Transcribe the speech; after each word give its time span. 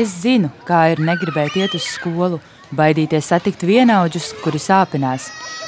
Es 0.00 0.12
zinu, 0.22 0.48
kā 0.64 0.78
ir 0.94 1.00
negribēt 1.04 1.58
iet 1.60 1.74
uz 1.76 1.84
skolu, 1.84 2.38
baidīties 2.72 3.26
satikt 3.28 3.66
vienaudžus, 3.68 4.30
kuri 4.40 4.56
sāpinās. 4.62 5.26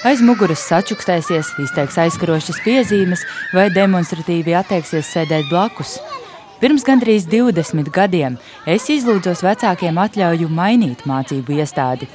Aiz 0.08 0.22
muguras 0.24 0.62
sačukstēsies, 0.70 1.50
izteiks 1.60 1.98
aizskarošas 2.00 2.62
piezīmes 2.64 3.26
vai 3.52 3.66
demonstratīvi 3.74 4.56
atteiksies 4.56 5.10
sēdēt 5.12 5.50
blakus. 5.50 5.98
Pirms 6.62 6.86
gandrīz 6.86 7.26
20 7.28 7.92
gadiem 7.92 8.38
es 8.64 8.88
izlūdzos 8.94 9.44
vecākiem 9.44 10.00
atļauju 10.00 10.48
mainīt 10.48 11.04
mācību 11.10 11.58
iestādi. 11.58 12.08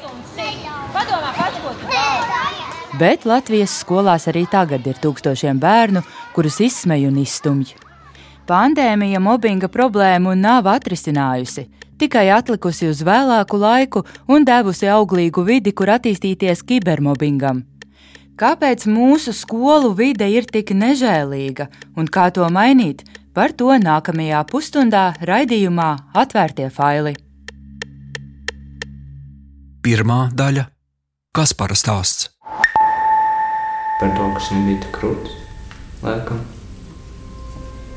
Bet 2.98 3.30
Latvijas 3.30 3.78
skolās 3.84 4.26
arī 4.32 4.48
tagad 4.50 4.90
ir 4.90 4.98
tūkstošiem 5.04 5.62
bērnu, 5.62 6.02
kurus 6.34 6.64
izsmej 6.66 7.12
un 7.12 7.22
izstumj. 7.22 7.76
Pandēmija 8.50 9.20
mobbinga 9.22 9.68
problēmu 9.70 10.34
nav 10.40 10.72
atrisinājusi 10.72 11.68
tikai 12.00 12.30
atlikusi 12.34 12.90
uz 12.92 13.02
vēlāku 13.06 13.60
laiku 13.62 14.04
un 14.28 14.46
devusi 14.48 14.90
auglīgu 14.92 15.44
vidi, 15.48 15.74
kur 15.74 15.92
attīstīties 15.96 16.64
kibermobbingam. 16.68 17.64
Kāpēc 18.38 18.86
mūsu 18.86 19.34
skolu 19.34 19.96
vide 19.98 20.28
ir 20.30 20.46
tik 20.46 20.76
nežēlīga 20.78 21.68
un 21.98 22.06
kā 22.06 22.30
to 22.34 22.46
mainīt? 22.54 23.02
Par 23.34 23.54
to 23.54 23.70
nākamajā 23.78 24.40
pusstundā 24.50 25.12
raidījumā 25.22 25.90
Atvērtie 26.18 26.72
faili. 26.74 27.14
Pirmā 29.86 30.20
daļa- 30.34 30.66
kas 31.38 31.54
parastāsts? 31.54 32.30
Par 34.00 34.10
to, 34.18 34.34
kas 34.34 34.52
nebija 34.52 34.82
tik 34.82 34.92
krūts, 34.98 35.34
laikam. 36.02 36.57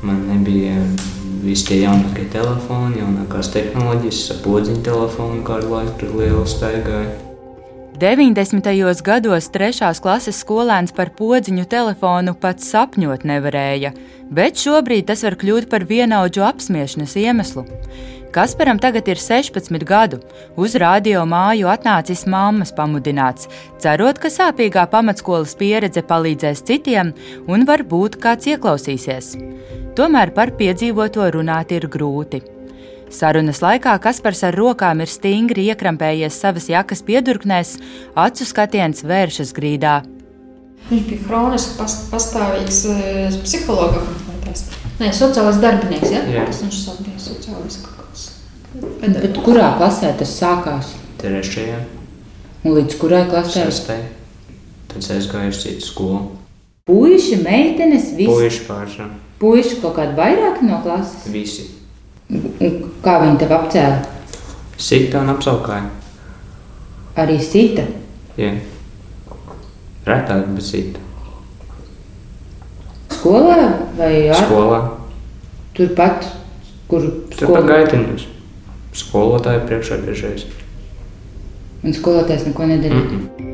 Man 0.01 0.23
nebija 0.25 0.79
visi 1.43 1.67
tie 1.67 1.75
jaunākie 1.83 2.23
telefoni, 2.33 3.01
jaunākās 3.03 3.51
tehnoloģijas, 3.53 4.21
podziņu 4.41 4.81
telefonu 4.85 5.43
kādu 5.45 5.75
laiku 5.75 5.93
tur 5.99 6.15
lielu 6.17 6.45
staigāju. 6.49 7.11
90. 8.01 8.65
gados 9.05 9.51
trešās 9.53 9.99
klases 10.01 10.39
skolēns 10.41 10.95
par 10.97 11.11
podziņu 11.13 11.67
telefonu 11.69 12.33
pat 12.33 12.63
sapņot 12.65 13.27
nevarēja, 13.29 13.91
bet 14.33 14.57
šobrīd 14.57 15.05
tas 15.11 15.21
var 15.27 15.37
kļūt 15.37 15.69
par 15.69 15.85
vienaudžu 15.85 16.47
apspiešanas 16.49 17.13
iemeslu. 17.21 17.67
Kasparam 18.31 18.79
tagad 18.79 19.07
ir 19.11 19.19
16 19.19 19.83
gadu. 19.83 20.21
Uz 20.55 20.77
radio 20.79 21.25
māju 21.27 21.67
atnācis 21.67 22.23
mammas 22.23 22.71
pamudināts, 22.71 23.49
cerot, 23.83 24.21
ka 24.23 24.31
sāpīgā 24.31 24.85
pamatskolas 24.93 25.57
pieredze 25.59 25.99
palīdzēs 26.07 26.63
citiem 26.63 27.11
un 27.51 27.67
varbūt 27.67 28.15
kāds 28.23 28.47
ieklausīsies. 28.53 29.35
Tomēr 29.99 30.31
par 30.31 30.55
piedzīvoto 30.55 31.27
runāt 31.35 31.75
ir 31.75 31.89
grūti. 31.91 32.39
Sarunas 33.11 33.59
laikā 33.59 33.97
Kaspars 33.99 34.45
ar 34.47 34.55
rokām 34.55 35.03
ir 35.03 35.11
stingri 35.11 35.67
iekrampējies 35.73 36.39
savas 36.39 36.71
jakas 36.71 37.03
piedurknēs, 37.03 37.75
acu 38.15 38.47
skatiens 38.47 39.03
vēršas 39.03 39.51
grīdā. 39.57 39.99
Viņš 40.87 41.07
bija 41.09 41.27
kroniski 41.27 41.79
pas, 41.83 42.01
pastāvīgs 42.15 42.85
uh, 42.87 43.41
psihologa. 43.43 44.30
Nē, 45.01 45.09
sociālais 45.17 45.57
darbinieks, 45.61 46.11
ja? 46.13 46.21
Jā. 46.29 46.45
Tas 46.45 46.61
viņš 46.61 46.83
savā 46.83 47.07
bija 47.07 47.21
sociālais 47.21 47.79
Bet, 48.71 49.17
bet 49.19 49.39
kurā 49.43 49.73
klasē 49.75 50.13
tas 50.15 50.31
sākās? 50.31 50.93
Trešajā. 51.19 51.79
Un 52.63 52.77
līdz 52.77 52.95
kurai 53.01 53.25
klasē? 53.27 53.65
Sestē. 53.67 53.97
Tad 54.91 55.09
es 55.17 55.27
gāju 55.31 55.51
uz 55.51 55.59
citu 55.63 55.83
skolu. 55.83 56.21
Puiši, 56.87 57.41
meitenes, 57.43 58.13
visi. 58.15 58.29
Puiši 58.29 58.63
pārsvarā. 58.69 59.09
Puiši 59.41 59.81
kaut 59.81 59.97
kādi 59.97 60.15
vairāki 60.17 60.69
no 60.69 60.79
klases? 60.85 61.27
Visi. 61.33 61.67
Un 62.31 62.77
kā 63.03 63.17
viņi 63.25 63.41
tev 63.41 63.55
apcēla? 63.57 63.99
Sita 64.81 65.25
un 65.25 65.33
apsaukāja. 65.33 65.89
Arī 67.19 67.41
sita? 67.43 67.83
Jā. 68.39 68.53
Retāk, 70.07 70.47
bet 70.55 70.65
sita. 70.65 71.03
Skolā 73.21 73.69
vai 73.95 74.13
ar? 74.33 74.43
Skolā. 74.43 74.83
Turpat, 75.77 76.25
kur 76.89 77.05
skolā? 77.37 77.61
Gaitiņos 77.69 78.31
skolotāju 78.97 79.63
priekšā 79.69 80.01
dažreiz. 80.05 80.45
Un 81.81 81.95
skolotājs 81.95 82.45
neko 82.49 82.67
nedarīja. 82.69 83.01
Mm 83.01 83.09
-mm. 83.11 83.47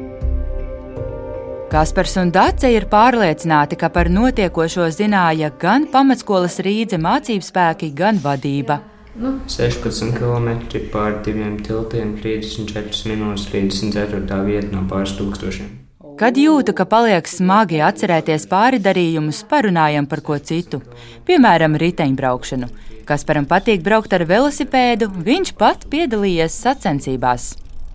Kaspars 1.72 2.18
un 2.18 2.32
Dārce 2.32 2.72
ir 2.72 2.86
pārliecināti, 2.88 3.76
ka 3.76 3.90
par 3.90 4.10
notiekošo 4.10 4.88
zināja 4.88 5.52
gan 5.60 5.88
pamatskolas 5.92 6.60
rīdze 6.60 6.98
mācību 6.98 7.44
spēki, 7.44 7.94
gan 7.94 8.20
vadība. 8.24 8.80
Nu. 9.16 9.40
16 9.48 10.14
km 10.14 10.48
pāri 10.94 11.24
diviem 11.26 11.58
tiltiem, 11.58 12.16
34 12.24 13.06
minūtes, 13.10 13.50
34. 13.52 14.46
vieta 14.46 14.68
no 14.72 14.86
pāris 14.90 15.18
tūkstošiem. 15.20 15.87
Kad 16.18 16.34
jūtu, 16.34 16.74
ka 16.74 16.88
paliek 16.90 17.28
smagi 17.30 17.78
atcerēties 17.86 18.48
pāri 18.50 18.80
darījumus, 18.82 19.44
parunājam 19.46 20.08
par 20.10 20.24
ko 20.26 20.40
citu, 20.42 20.80
piemēram, 21.28 21.76
riteņbraukšanu. 21.78 22.70
Kasparam 23.06 23.46
patīk 23.46 23.84
braukt 23.86 24.16
ar 24.18 24.26
velosipēdu, 24.26 25.12
viņš 25.28 25.52
pat 25.60 25.86
piedalījies 25.92 26.58
sacensībās. 26.64 27.46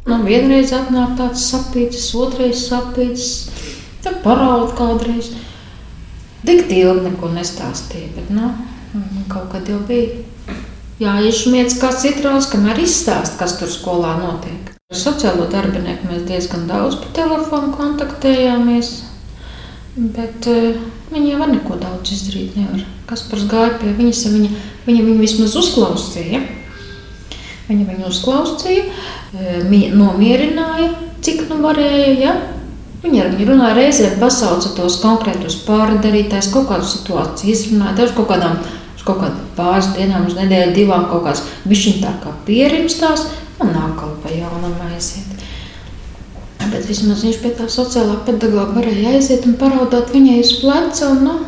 Man 0.07 0.23
vienreiz 0.29 0.71
atnāk 0.71 1.17
tāds 1.19 1.49
sapīts, 1.51 2.05
otrais 2.15 2.63
sapīts, 2.69 3.27
tad 4.07 4.23
paraud 4.23 4.71
kādreiz. 4.79 5.33
Tik 6.47 6.71
ilgi 6.71 7.09
neko 7.09 7.35
nestāstīja, 7.35 8.13
bet 8.21 8.31
nu, 8.31 8.53
kaut 9.35 9.51
kad 9.57 9.67
jau 9.67 9.83
bija. 9.89 10.23
Jā, 11.03 11.19
iešmiets 11.27 11.75
kā 11.83 11.91
citrons, 11.91 12.47
kamēr 12.55 12.85
izstāst, 12.87 13.35
kas 13.43 13.59
tur 13.59 13.71
skolā 13.71 14.15
notiek. 14.23 14.62
Ar 14.93 14.99
sociālo 15.01 15.47
darbinieku 15.49 16.05
mēs 16.11 16.27
diezgan 16.29 16.67
daudz 16.69 16.99
pa 17.01 17.07
telefonu 17.17 17.71
kontaktējāmies. 17.73 18.91
Bet 19.97 20.45
uh, 20.53 20.75
viņi 21.09 21.31
jau 21.31 21.47
neko 21.49 21.79
daudz 21.81 22.13
izdarīt 22.13 22.59
nevar. 22.61 22.83
Kaspars 23.09 23.47
gāja 23.49 23.79
pie 23.81 23.95
viņas, 23.97 24.21
viņa, 24.35 24.51
viņa 24.85 25.07
viņu 25.07 25.23
vismaz 25.23 25.57
uzklausīja. 25.63 26.43
Viņa 27.71 27.89
viņu 27.89 28.11
uzklausīja, 28.11 28.85
uh, 28.85 29.73
nomierināja, 29.97 30.93
cik 31.25 31.47
nu 31.49 31.63
varēja. 31.65 32.13
Ja? 32.21 32.37
Viņa 33.01 33.25
ar 33.25 33.33
viņu 33.33 33.49
runāja 33.49 33.81
reizē, 33.81 34.13
pasauca 34.21 34.77
tos 34.77 35.01
konkrētus 35.01 35.63
pārdarītājus, 35.65 36.53
kaut 36.53 36.69
kādu 36.69 36.93
situāciju 36.93 37.57
izrunāja, 37.57 37.97
dažs 38.03 38.13
kaut 38.21 38.29
kādām, 38.29 38.61
uz 38.93 39.09
kaut 39.09 39.25
kādām 39.25 39.49
pāris 39.57 39.95
dienām, 39.97 40.29
uz 40.29 40.37
nedēļu, 40.37 40.77
divām 40.77 41.09
kaut 41.09 41.31
kāds 41.31 41.47
bišķiņ 41.65 42.03
tā 42.05 42.13
kā 42.21 42.37
pierimstās 42.45 43.31
un 43.63 43.73
nāk 43.75 43.97
kaut 43.99 44.19
pa 44.23 44.33
jaunam 44.35 44.75
aiziet. 44.95 45.47
Bet 46.63 46.87
vismaz 46.89 47.25
viņš 47.27 47.41
pie 47.43 47.51
tā 47.59 47.67
sociālā 47.71 48.21
pedagoga 48.27 48.79
varēja 48.79 49.17
aiziet 49.17 49.47
un 49.49 49.57
paraudāt 49.61 50.13
viņai 50.15 50.39
uz 50.41 50.53
pleca 50.63 51.11
un 51.11 51.25
nu, 51.27 51.39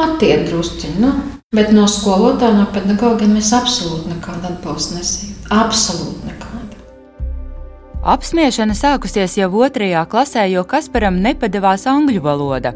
attiekt 0.00 0.50
drusciņu. 0.50 1.00
Nu. 1.02 1.12
Bet 1.56 1.70
no 1.72 1.86
skolotāja, 1.88 2.56
no 2.58 2.66
pedagoga 2.74 3.28
mēs 3.30 3.52
absolūti 3.56 4.10
nekādu 4.12 4.50
atbalstu 4.50 4.98
nesījām. 4.98 5.36
Absolūti. 5.62 6.25
Apsmiešana 8.06 8.70
sākusies 8.78 9.32
jau 9.34 9.48
otrajā 9.66 10.04
klasē, 10.06 10.44
jo 10.46 10.60
Kasparam 10.70 11.16
nepadevās 11.24 11.88
angļu 11.90 12.20
valoda. 12.22 12.70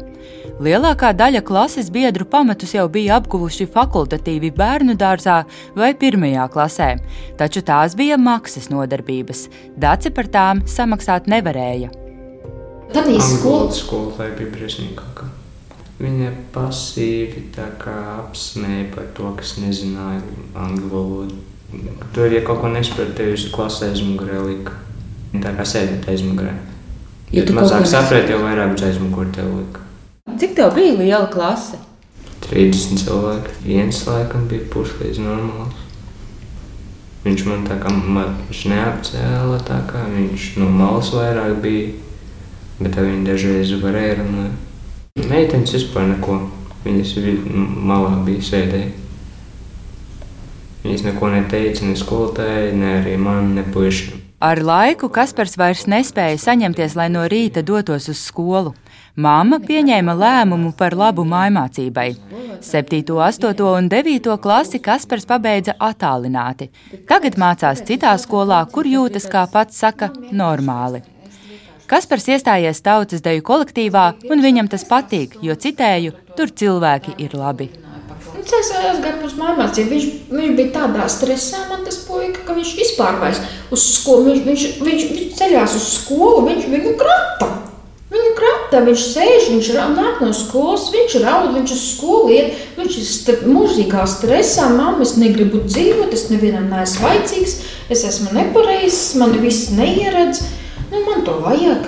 Lielākā 0.59 1.13
daļa 1.15 1.39
klases 1.47 1.87
biedru 1.87 2.25
pamatus 2.27 2.73
jau 2.75 2.83
bija 2.91 3.21
apguvuši 3.21 3.69
fakultatīvi 3.71 4.49
bērnu 4.57 4.97
dārzā 4.99 5.37
vai 5.79 5.93
pirmajā 5.95 6.49
klasē, 6.51 6.89
taču 7.39 7.63
tās 7.63 7.95
bija 7.95 8.19
maksas 8.19 8.67
nodarbības. 8.73 9.45
Daci 9.79 10.11
par 10.11 10.27
tām 10.35 10.65
samaksāt 10.67 11.31
nevarēja. 11.31 11.93
Tad 12.91 13.07
skolu 13.23 13.71
skolotāji 13.71 14.35
bija 14.41 14.51
briesmīgākā. 14.57 15.31
Viņa 16.03 16.35
pasīvi 16.51 17.47
apsmēja 17.55 18.91
par 18.91 19.07
to, 19.15 19.31
kas 19.39 19.55
nezināja 19.63 20.19
angļu 20.59 20.91
valodu. 20.91 21.41
Tur, 22.11 22.27
ja 22.27 22.43
kaut 22.43 22.65
ko 22.65 22.75
nesapratu, 22.75 23.15
tev 23.15 23.37
uz 23.39 23.47
klasē 23.55 23.93
aizmugurē 23.93 24.43
lika. 24.51 24.90
Tā 25.31 25.53
kā 25.55 25.63
sēdēt 25.63 26.09
aizmugurē. 26.11 26.51
Ja, 27.31 27.39
ja 27.39 27.45
tu 27.47 27.55
mazāk 27.55 27.85
saprati, 27.87 28.33
jau 28.33 28.41
vairāk 28.43 28.75
uz 28.75 28.83
aizmugurē 28.89 29.31
tev 29.37 29.53
lika. 29.55 29.85
Cik 30.41 30.57
tev 30.57 30.73
bija 30.75 30.97
liela 30.97 31.29
klase? 31.31 31.79
30 32.49 32.99
cilvēki. 33.05 33.55
Viens 33.63 34.01
laikam 34.07 34.47
bija 34.51 34.67
puslīdz 34.73 35.21
normāls. 35.23 35.87
Viņš 37.23 37.43
man 37.47 37.63
tā 37.67 37.77
kā 37.79 37.91
man, 37.93 38.33
viņš 38.49 38.63
neapcēla, 38.71 39.59
tā 39.67 39.77
kā 39.87 40.01
viņš 40.09 40.47
no 40.59 40.67
malas 40.73 41.11
vairāk 41.13 41.59
bija, 41.61 41.91
bet 42.81 42.97
viņi 42.97 43.27
dažreiz 43.27 43.75
varēja 43.83 44.17
runāt. 44.23 44.57
Meitenes 45.29 45.75
vispār 45.77 46.09
neko. 46.15 46.39
Viņas 46.81 47.13
malā 47.85 48.15
bija 48.25 48.41
sēdēja. 48.41 48.89
Viņas 50.81 51.05
neko 51.05 51.29
neteica 51.29 51.85
ne 51.85 51.99
skolotājai, 51.99 52.71
ne 52.73 52.95
arī 52.97 53.13
man, 53.21 53.53
ne 53.53 53.63
puišiem. 53.69 54.20
Ar 54.41 54.57
laiku 54.65 55.05
Kaspars 55.13 55.51
vairs 55.53 55.83
nespēja 55.85 56.39
saņemties, 56.41 56.95
lai 56.97 57.11
no 57.13 57.27
rīta 57.29 57.61
dotos 57.61 58.07
uz 58.09 58.23
skolu. 58.25 58.71
Māma 59.21 59.59
pieņēma 59.61 60.15
lēmumu 60.17 60.71
par 60.79 60.95
labu 60.97 61.21
mājmācībai. 61.29 62.07
7, 62.65 63.03
8 63.13 63.61
un 63.67 63.89
9 63.91 64.39
klasi 64.41 64.81
Kaspars 64.81 65.29
pabeidza 65.29 65.75
attālināti. 65.77 66.71
Tagad 67.05 67.37
mācās 67.37 67.85
citā 67.85 68.15
skolā, 68.17 68.63
kur 68.73 68.89
jūtas, 68.89 69.29
kā 69.29 69.45
pats 69.51 69.77
saka, 69.77 70.09
normāli. 70.31 71.03
Kaspars 71.85 72.25
iestājies 72.33 72.81
tautas 72.81 73.21
deju 73.21 73.45
kolektīvā, 73.45 74.07
un 74.31 74.41
viņam 74.41 74.73
tas 74.73 74.87
patīk, 74.89 75.37
jo 75.45 75.53
citēju, 75.53 76.17
tur 76.33 76.49
cilvēki 76.49 77.19
ir 77.21 77.37
labi. 77.37 77.69
Es 78.51 78.69
aizgāju 78.75 79.25
uz 79.25 79.35
mācību. 79.39 79.89
Viņš, 79.93 80.05
viņš 80.31 80.55
bija 80.57 80.73
tādā 80.75 81.07
stresā, 81.09 81.63
man 81.69 81.85
tas 81.85 82.01
puika, 82.03 82.43
ka 82.45 82.55
viņš 82.57 82.73
vispār 82.77 83.19
vairs 83.21 83.39
uz 83.71 83.85
skolu, 83.95 84.27
viņš, 84.27 84.43
viņš, 84.47 84.65
viņš, 84.83 85.05
viņš 85.15 85.35
ceļās 85.39 85.75
uz 85.79 85.87
skolu, 85.95 86.43
viņš 86.49 86.67
viņu 86.73 86.93
krata. 86.99 87.47
Viņu 88.11 88.31
krata, 88.35 88.81
viņš 88.83 89.03
sēž, 89.13 89.45
viņš 89.53 89.69
nāk 89.95 90.19
no 90.19 90.33
skolas, 90.35 90.89
viņš 90.91 91.13
raud, 91.23 91.53
viņš 91.55 91.73
uz 91.77 91.83
skolu 91.93 92.33
iet, 92.35 92.57
viņš 92.75 92.97
ir 92.99 93.05
st 93.07 93.35
mūžīgā 93.47 94.03
stresā. 94.09 94.67
Mamma, 94.73 95.05
es 95.05 95.15
negribu 95.15 95.63
dzīvot, 95.63 96.11
es 96.11 96.27
nevienam 96.33 96.67
neesmu 96.73 97.07
vajadzīgs, 97.07 97.55
es 97.87 98.03
esmu 98.09 98.35
nepareizs, 98.35 99.13
man 99.21 99.37
viss 99.39 99.71
neieredz, 99.77 100.43
nu 100.91 101.05
man 101.07 101.23
to 101.23 101.37
vajag. 101.39 101.87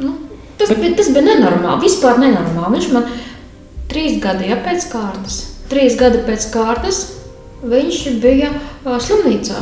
Nu, 0.00 0.14
tas, 0.56 0.72
bija, 0.72 0.96
tas 0.96 1.12
bija 1.12 1.26
nenormāli, 1.28 1.84
vispār 1.84 2.16
nenormāli. 2.24 2.78
Viņš 2.78 2.90
man 2.96 3.12
trīs 3.92 4.18
gadi 4.22 4.48
ja, 4.50 4.58
pēc 4.64 4.88
kārtas. 4.92 5.38
Trīs 5.70 5.96
gadi 6.00 6.22
pēc 6.26 6.48
kārtas 6.52 7.02
viņš 7.62 8.00
bija 8.22 8.50
uh, 8.52 8.96
slimnīcā. 9.00 9.60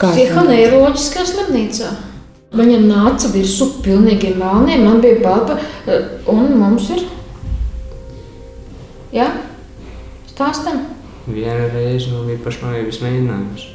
Psihoneiroloģiskā 0.00 1.26
slimnīcā. 1.28 1.90
Viņam 2.56 2.86
nāca 2.88 3.28
virsū 3.30 3.68
pilnīgi 3.84 4.32
melniem, 4.38 4.82
man 4.82 5.02
bija 5.04 5.20
baba, 5.22 5.58
un 6.30 6.56
mums 6.58 6.88
ir. 6.96 7.04
Jā, 9.14 9.28
stāstam. 10.32 10.80
Vienu 11.28 11.68
reizi 11.74 12.10
man 12.10 12.26
bija 12.30 12.42
pašnāvības 12.46 13.02
mēģinājums. 13.04 13.68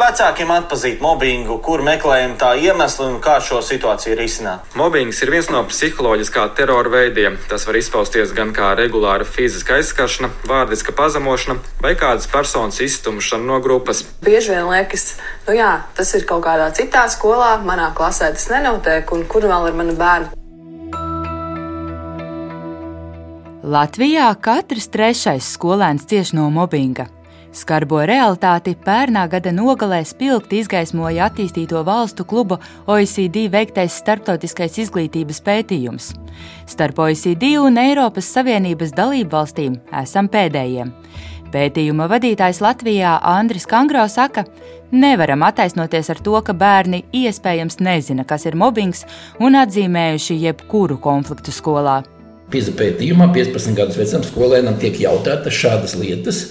Vecākiem 0.00 0.50
atpazīt 0.54 1.00
mobbingu, 1.04 1.58
kur 1.64 1.82
meklējam 1.84 2.36
tā 2.40 2.52
iemeslu 2.60 3.08
un 3.10 3.16
kā 3.24 3.36
šo 3.44 3.62
situāciju 3.64 4.16
risināt? 4.18 4.64
Mobbings 4.78 5.20
ir 5.24 5.32
viens 5.34 5.48
no 5.52 5.62
psiholoģiskā 5.68 6.44
terora 6.58 6.92
veidiem. 6.92 7.38
Tas 7.50 7.66
var 7.68 7.78
izpausties 7.80 8.34
gan 8.36 8.52
kā 8.56 8.72
regulāra 8.78 9.26
fiziska 9.26 9.78
aizskaršana, 9.80 10.30
vārdiska 10.48 10.94
pazemošana 10.96 11.58
vai 11.82 11.96
kādas 11.98 12.28
personas 12.30 12.80
izstumšana 12.84 13.48
no 13.48 13.60
grupas. 13.64 14.04
Bieži 14.24 14.54
vien 14.54 14.68
liekas, 14.70 15.16
nu 15.48 15.56
jā, 15.56 15.72
tas 15.96 16.14
ir 16.18 16.28
kaut 16.28 16.44
kādā 16.46 16.70
citā 16.76 17.06
skolā, 17.12 17.56
manā 17.64 17.92
klasē 17.96 18.32
tas 18.36 18.50
nenotiek, 18.52 19.12
un 19.16 19.24
kur 19.30 19.48
vēl 19.48 19.72
ir 19.72 19.80
mani 19.80 19.96
bērni. 19.96 20.34
Latvijā 23.66 24.28
katrs 24.38 24.86
trešais 24.94 25.48
skolēns 25.56 26.06
cieš 26.06 26.36
no 26.38 26.46
mobbinga. 26.54 27.08
Skarbo 27.56 28.02
realitāti 28.04 28.74
pērnā 28.84 29.22
gada 29.32 29.48
nogalē 29.54 30.02
spilgti 30.04 30.58
izgaismoja 30.60 31.30
attīstīto 31.30 31.80
valstu 31.86 32.26
kluba 32.28 32.58
OECD 32.84 33.46
veiktais 33.52 33.96
starptautiskais 34.02 34.76
izglītības 34.82 35.40
pētījums. 35.46 36.10
Starp 36.68 37.00
OECD 37.00 37.54
un 37.62 37.80
Eiropas 37.80 38.28
Savienības 38.34 38.92
dalību 38.98 39.32
valstīm 39.32 39.78
esam 40.02 40.28
pēdējie. 40.28 40.84
Pētījuma 41.54 42.10
vadītājs 42.12 42.60
Latvijā 42.60 43.14
Andris 43.24 43.64
Kangro 43.70 44.04
saka, 44.12 44.44
nevaram 44.92 45.46
attaisnoties 45.46 46.12
ar 46.12 46.20
to, 46.20 46.36
ka 46.44 46.52
bērni 46.52 47.06
iespējams 47.16 47.80
nezina, 47.80 48.28
kas 48.28 48.44
ir 48.50 48.58
mobbings 48.58 49.06
un 49.40 49.56
atzīmējuši 49.62 50.40
jebkuru 50.44 51.00
konfliktu 51.00 51.54
skolā. 51.56 52.02
Pīza 52.52 52.76
pētījumā 52.76 53.32
15 53.32 53.80
gadus 53.80 53.96
vecam 53.96 54.28
skolēnam 54.28 54.76
tiek 54.82 55.00
jautātas 55.06 55.56
šādas 55.56 55.96
lietas, 55.98 56.44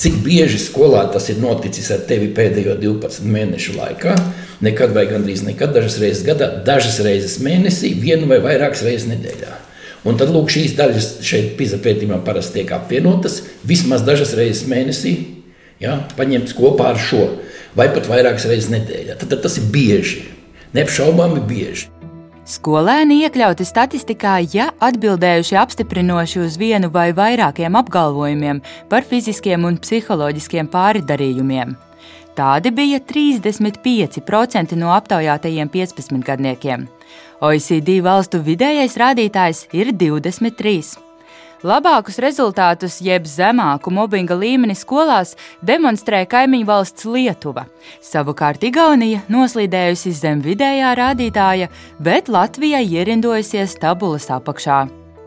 Cik 0.00 0.22
bieži 0.24 0.56
skolā 0.56 1.02
tas 1.12 1.26
ir 1.28 1.42
noticis 1.42 1.90
ar 1.92 2.06
tevi 2.08 2.30
pēdējo 2.32 2.78
12 2.80 3.26
mēnešu 3.28 3.74
laikā? 3.76 4.14
Nekad 4.64 4.94
vai 4.96 5.02
gandrīz 5.10 5.42
nekad, 5.44 5.74
dažas 5.76 5.98
reizes 6.00 6.22
gadā, 6.24 6.48
dažas 6.64 6.96
reizes 7.04 7.36
mēnesī, 7.44 7.90
vienu 8.00 8.30
vai 8.30 8.38
vairākas 8.40 8.80
reizes 8.86 9.10
nedēļā. 9.10 9.58
Un 10.08 10.16
tad 10.16 10.32
lūk, 10.32 10.48
šīs 10.54 10.72
daļas 10.78 11.10
šeit 11.28 11.52
pīza 11.58 11.82
pētījumā 11.84 12.22
parasti 12.24 12.62
tiek 12.62 12.72
apvienotas 12.72 13.42
vismaz 13.68 14.00
dažas 14.06 14.32
reizes 14.40 14.64
mēnesī, 14.72 15.14
ja, 15.84 15.98
paņemtas 16.16 16.56
kopā 16.56 16.94
ar 16.94 17.04
šo, 17.10 17.26
vai 17.76 17.90
pat 17.92 18.08
vairākas 18.08 18.48
reizes 18.48 18.72
nedēļā. 18.72 19.20
Tad, 19.20 19.34
tad 19.34 19.44
tas 19.44 19.60
ir 19.60 19.68
bieži, 19.68 20.24
neapšaubāmi 20.72 21.44
bieži. 21.44 21.90
Skolēni 22.50 23.20
iekļauti 23.22 23.62
statistikā, 23.62 24.32
ja 24.50 24.72
atbildējuši 24.82 25.58
apstiprinoši 25.60 26.40
uz 26.42 26.56
vienu 26.58 26.88
vai 26.90 27.12
vairākiem 27.14 27.76
apgalvojumiem 27.78 28.58
par 28.90 29.06
fiziskiem 29.06 29.68
un 29.68 29.78
psiholoģiskiem 29.78 30.70
pārdarījumiem. 30.72 31.76
Tādi 32.34 32.72
bija 32.74 32.98
35% 33.06 34.74
no 34.80 34.90
aptaujātajiem 34.96 35.70
15-gadniekiem. 35.70 36.88
OECD 37.40 38.00
valstu 38.02 38.42
vidējais 38.42 38.98
rādītājs 38.98 39.68
ir 39.70 39.94
23%. 39.94 41.09
Labākus 41.60 42.16
rezultātus, 42.24 43.02
jeb 43.04 43.26
zemāku 43.28 43.90
mobbinga 43.92 44.32
līmeni 44.32 44.72
skolās, 44.72 45.34
demonstrē 45.60 46.22
kaimiņu 46.24 46.64
valsts 46.64 47.04
Lietuva. 47.04 47.66
Savukārt 48.00 48.64
Igaunija 48.64 49.20
noslīdējusi 49.28 50.14
zem 50.16 50.40
vidējā 50.40 50.94
rādītāja, 50.96 51.68
bet 52.00 52.32
Latvijai 52.32 52.86
ierindojusies 52.88 53.76
tabulas 53.82 54.30
apakšā. 54.32 54.86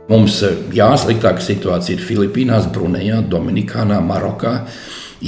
Mums 0.09 0.39
eh, 0.41 0.57
jāsliktākā 0.74 1.45
situācija 1.45 2.00
ir 2.00 2.06
Filipīnās, 2.09 2.65
Brunejā, 2.74 3.21
Dominikānā, 3.29 4.01
Marokā, 4.01 4.63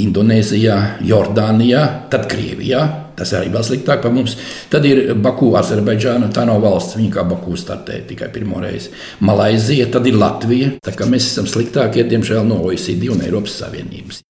Indonēzijā, 0.02 0.80
Jordānijā, 1.06 1.86
tad 2.10 2.26
Krievijā, 2.34 2.82
Tas 3.16 3.32
arī 3.38 3.52
vēl 3.54 3.64
sliktāk 3.64 4.04
par 4.04 4.14
mums. 4.16 4.36
Tad 4.72 4.86
ir 4.88 5.14
Baku, 5.16 5.54
Azerbaidžāna. 5.60 6.30
Tā 6.36 6.46
nav 6.48 6.62
valsts, 6.64 6.98
viņa 7.00 7.14
kā 7.16 7.26
Baku 7.28 7.56
startē 7.60 8.02
tikai 8.10 8.30
pirmo 8.34 8.60
reizi. 8.64 8.92
Malaizija, 9.26 9.88
tad 9.92 10.08
ir 10.10 10.20
Latvija. 10.20 10.76
Tā 10.84 10.96
kā 10.96 11.08
mēs 11.10 11.32
esam 11.32 11.48
sliktākie, 11.50 12.04
diemžēl, 12.12 12.44
no 12.48 12.62
OECD 12.68 13.10
un 13.14 13.24
Eiropas 13.26 13.58
Savienības. 13.64 14.22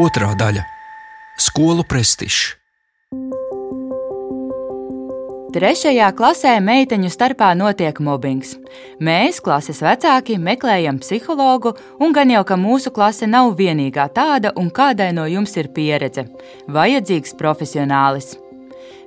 Otra 0.00 0.32
daļa- 0.34 0.64
skolu 1.46 1.84
prestižs. 1.86 2.56
Trešajā 5.54 6.08
klasē 6.18 6.56
meiteņu 6.58 7.06
starpā 7.14 7.52
notiek 7.54 8.00
mobbings. 8.02 8.56
Mēs, 8.98 9.36
klases 9.38 9.78
vecāki, 9.86 10.34
meklējam 10.34 10.96
psihologu, 10.98 11.76
un 12.02 12.10
gan 12.16 12.32
jau 12.32 12.40
ka 12.48 12.56
mūsu 12.58 12.90
klase 12.90 13.28
nav 13.30 13.52
vienīgā 13.60 14.08
tāda, 14.16 14.50
un 14.58 14.72
kādai 14.74 15.12
no 15.14 15.28
jums 15.30 15.54
ir 15.54 15.68
pieredze. 15.76 16.24
Vajadzīgs 16.66 17.36
profesionālis. 17.38 18.32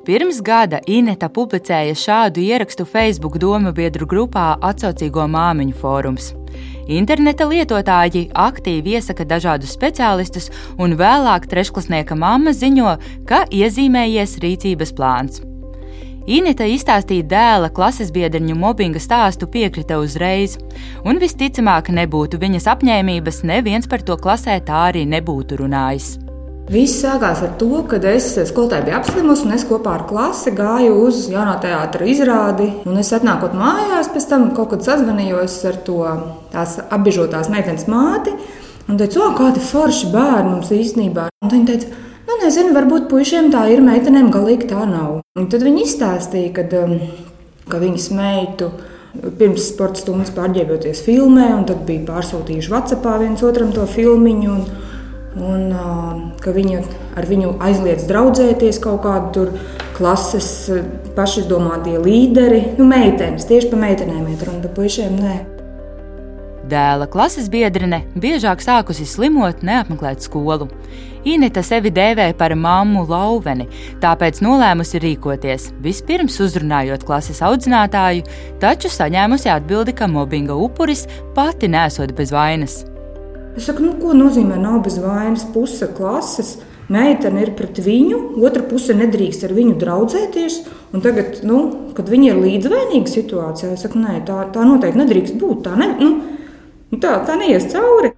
Pirms 0.08 0.40
gada 0.40 0.80
Ineta 0.88 1.28
publicēja 1.28 1.98
šādu 2.00 2.40
ierakstu 2.40 2.86
Facebook 2.88 3.36
domu 3.44 3.76
biedru 3.76 4.08
grupā 4.08 4.54
Atsaucīgo 4.70 5.28
māmiņu 5.28 5.76
fórums. 5.82 6.32
Interneta 6.88 7.44
lietotāji 7.44 8.30
aktīvi 8.32 8.96
iesaka 8.96 9.28
dažādus 9.28 9.76
speciālistus, 9.76 10.48
un 10.80 10.96
vēlāk 10.96 11.52
trešklasnieka 11.52 12.16
mamma 12.16 12.56
ziņo, 12.56 12.96
ka 13.28 13.44
iezīmējies 13.52 14.40
rīcības 14.48 14.96
plāns. 14.96 15.44
Inita 16.28 16.66
izstāstīja 16.68 17.24
dēla 17.32 17.68
klases 17.72 18.10
biedriņu 18.12 18.58
mobbinga 18.60 19.00
stāstu 19.00 19.48
piekrita 19.48 19.96
uzreiz, 20.04 20.58
un 21.08 21.22
visticamāk 21.24 21.88
nebūtu 21.96 22.36
viņas 22.42 22.68
apņēmības, 22.74 23.46
neviens 23.48 23.88
par 23.88 24.04
to 24.04 24.18
klasē 24.20 24.58
tā 24.68 24.82
arī 24.90 25.06
nebūtu 25.08 25.62
runājis. 25.62 26.18
Viss 26.68 27.00
sākās 27.00 27.40
ar 27.46 27.54
to, 27.56 27.70
ka 27.88 27.96
es 28.12 28.28
skolotāju 28.50 28.90
biju 28.90 28.98
apslimusi, 28.98 29.46
un 29.48 29.56
es 29.56 29.64
kopā 29.70 29.94
ar 29.96 30.04
klasi 30.10 30.52
gāju 30.52 30.98
uz 31.06 31.22
jaunā 31.32 31.54
teātra 31.64 32.10
izrādi. 32.12 32.68
Un 32.84 33.00
es 33.00 33.14
atnākot 33.16 33.56
mājās, 33.56 34.12
pēc 34.12 34.28
tam 34.28 34.50
kaut 34.58 34.74
kad 34.74 34.84
sazvanījos 34.84 35.56
ar 35.72 35.80
to 35.88 36.02
tās 36.52 36.76
apbežotās 36.92 37.48
meitenes 37.54 37.88
māti 37.88 38.36
un 38.92 39.00
teicu, 39.00 39.24
o, 39.24 39.32
kādi 39.40 39.64
forši 39.64 40.12
bērni 40.12 40.58
mums 40.58 40.76
īstenībā. 40.76 41.30
Un 41.40 41.56
viņa 41.56 41.72
teica, 41.72 42.04
Nu, 42.28 42.36
nezinu, 42.42 42.74
varbūt 42.76 43.06
puišiem 43.08 43.48
tā 43.54 43.62
ir, 43.72 43.80
meitenēm 43.80 44.28
galīgi 44.34 44.68
tā 44.68 44.84
nav. 44.84 45.22
Un 45.40 45.48
tad 45.48 45.64
viņi 45.64 45.86
izstāstīja, 45.86 46.52
kad, 46.58 46.76
um, 46.76 46.98
ka 47.72 47.80
viņas 47.80 48.10
meitu 48.18 48.68
pirms 49.40 49.70
sporta 49.72 50.02
stundas 50.02 50.34
pārģērboties 50.36 51.06
filmē, 51.06 51.48
un 51.56 51.64
tad 51.70 51.86
bija 51.88 52.04
pārsūtījuši 52.10 52.74
Vācijā 52.74 53.16
viens 53.22 53.46
otram 53.48 53.72
to 53.72 53.88
filmiņu. 53.88 54.58
Un, 54.58 54.68
un, 55.38 55.66
uh, 55.72 56.22
ka 56.44 56.52
viņa 56.52 56.84
ar 57.16 57.32
viņu 57.32 57.56
aizliedz 57.64 58.08
draudzēties 58.12 58.84
kaut 58.84 59.06
kādu 59.08 59.34
tur 59.38 59.54
klases 59.96 60.50
pašizdomātie 61.16 61.96
līderi, 62.02 62.74
nu, 62.78 62.90
meitenes, 62.92 63.48
tieši 63.48 63.72
par 63.72 63.88
meitenēm 63.88 64.28
iet 64.34 64.44
runa, 64.44 64.66
par 64.68 64.76
puišiem 64.82 65.16
nē. 65.22 65.38
Dēla 66.68 67.06
klases 67.08 67.48
biedrene 67.48 68.02
biežāk 68.20 68.60
sākusi 68.60 69.06
slimot, 69.08 69.62
neapmeklēt 69.64 70.26
skolu. 70.26 70.68
Inita 71.28 71.62
sevi 71.64 71.92
dēvēja 71.96 72.36
par 72.40 72.56
mammu 72.60 73.06
lauveni, 73.08 73.70
tāpēc 74.04 74.42
nolēmusi 74.44 75.00
rīkoties. 75.04 75.70
Vispirms 75.84 76.38
uzrunājot 76.44 77.06
klases 77.08 77.40
audzinātāju, 77.44 78.28
taču 78.60 78.92
saņēmusi 78.92 79.52
atbildi, 79.52 79.96
ka 79.96 80.12
mobbinga 80.12 80.56
upuris 80.60 81.06
pati 81.36 81.72
nesot 81.72 82.12
bez 82.18 82.36
vainas. 82.36 82.82
Es 83.58 83.68
saku, 83.70 83.88
nu, 83.88 83.96
ko 84.02 84.16
nozīmē 84.16 84.60
nav 84.60 84.84
bez 84.86 85.00
vainas 85.04 85.48
puse 85.54 85.88
klases? 85.98 86.58
Meitene 86.92 87.42
ir 87.44 87.52
pret 87.56 87.80
viņu, 87.84 88.38
otra 88.48 88.64
puse 88.64 88.94
nedrīkst 88.96 89.44
ar 89.44 89.56
viņu 89.56 89.76
draudzēties. 89.82 90.62
Tagad, 91.04 91.42
nu, 91.48 91.58
kad 91.96 92.08
viņi 92.12 92.32
ir 92.32 92.40
līdzvainīgi 92.44 93.12
situācijā, 93.12 93.74
es 93.76 93.84
saku, 93.84 94.00
nē, 94.04 94.22
tā, 94.28 94.46
tā 94.56 94.64
noteikti 94.68 95.02
nedrīkst 95.02 95.40
būt. 95.42 95.66
Tā, 95.66 95.76
ne, 95.80 95.90
nu, 96.00 96.37
Nu 96.92 97.02
tā, 97.04 97.18
tā 97.28 97.36
neies 97.40 97.68
cauri. 97.74 98.14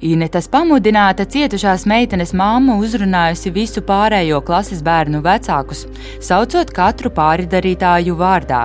Inetas 0.00 0.46
pamudināta 0.48 1.26
cietušās 1.28 1.82
meitenes 1.88 2.30
māma 2.32 2.78
uzrunājusi 2.80 3.52
visu 3.52 3.82
pārējo 3.84 4.40
klases 4.44 4.80
bērnu 4.84 5.20
vecākus, 5.24 5.84
saucot 6.24 6.72
katru 6.72 7.12
pāridarītāju 7.12 8.16
vārdā. 8.16 8.62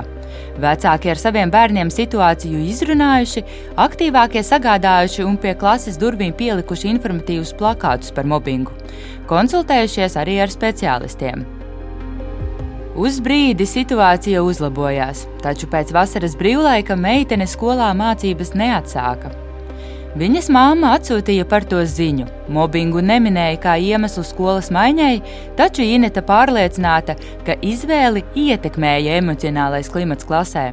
Vecāki 0.63 1.11
ar 1.11 1.19
saviem 1.19 1.51
bērniem 1.51 1.91
situāciju 1.91 2.61
izrunājuši, 2.71 3.43
aktīvākie 3.83 4.43
sagādājuši 4.47 5.27
un 5.27 5.35
pie 5.35 5.51
klases 5.59 5.99
durvīm 5.99 6.31
pielikuši 6.39 6.93
informatīvus 6.93 7.51
plakātus 7.59 8.15
par 8.15 8.27
mobbingu, 8.31 8.71
konsultējušies 9.27 10.15
arī 10.23 10.39
ar 10.45 10.55
speciālistiem. 10.55 11.43
Uz 12.95 13.19
brīdi 13.19 13.67
situācija 13.67 14.39
uzlabojās, 14.39 15.27
taču 15.43 15.67
pēc 15.67 15.91
vasaras 15.91 16.39
brīvlaika 16.39 16.95
meitene 16.95 17.43
skolā 17.43 17.91
mācības 17.91 18.55
neatsāka. 18.55 19.44
Viņas 20.15 20.45
māma 20.47 20.93
atsūtīja 20.95 21.43
par 21.51 21.65
to 21.67 21.81
ziņu. 21.83 22.29
Mobbingu 22.55 23.01
neminēja 23.03 23.57
kā 23.65 23.73
iemeslu 23.83 24.21
skolas 24.23 24.69
maiņai, 24.71 25.17
taču 25.59 25.83
Ineta 25.83 26.23
pārliecināta, 26.23 27.17
ka 27.43 27.57
izvēli 27.59 28.23
ietekmēja 28.45 29.17
emocionālais 29.19 29.91
klimats 29.91 30.23
klasē. 30.23 30.69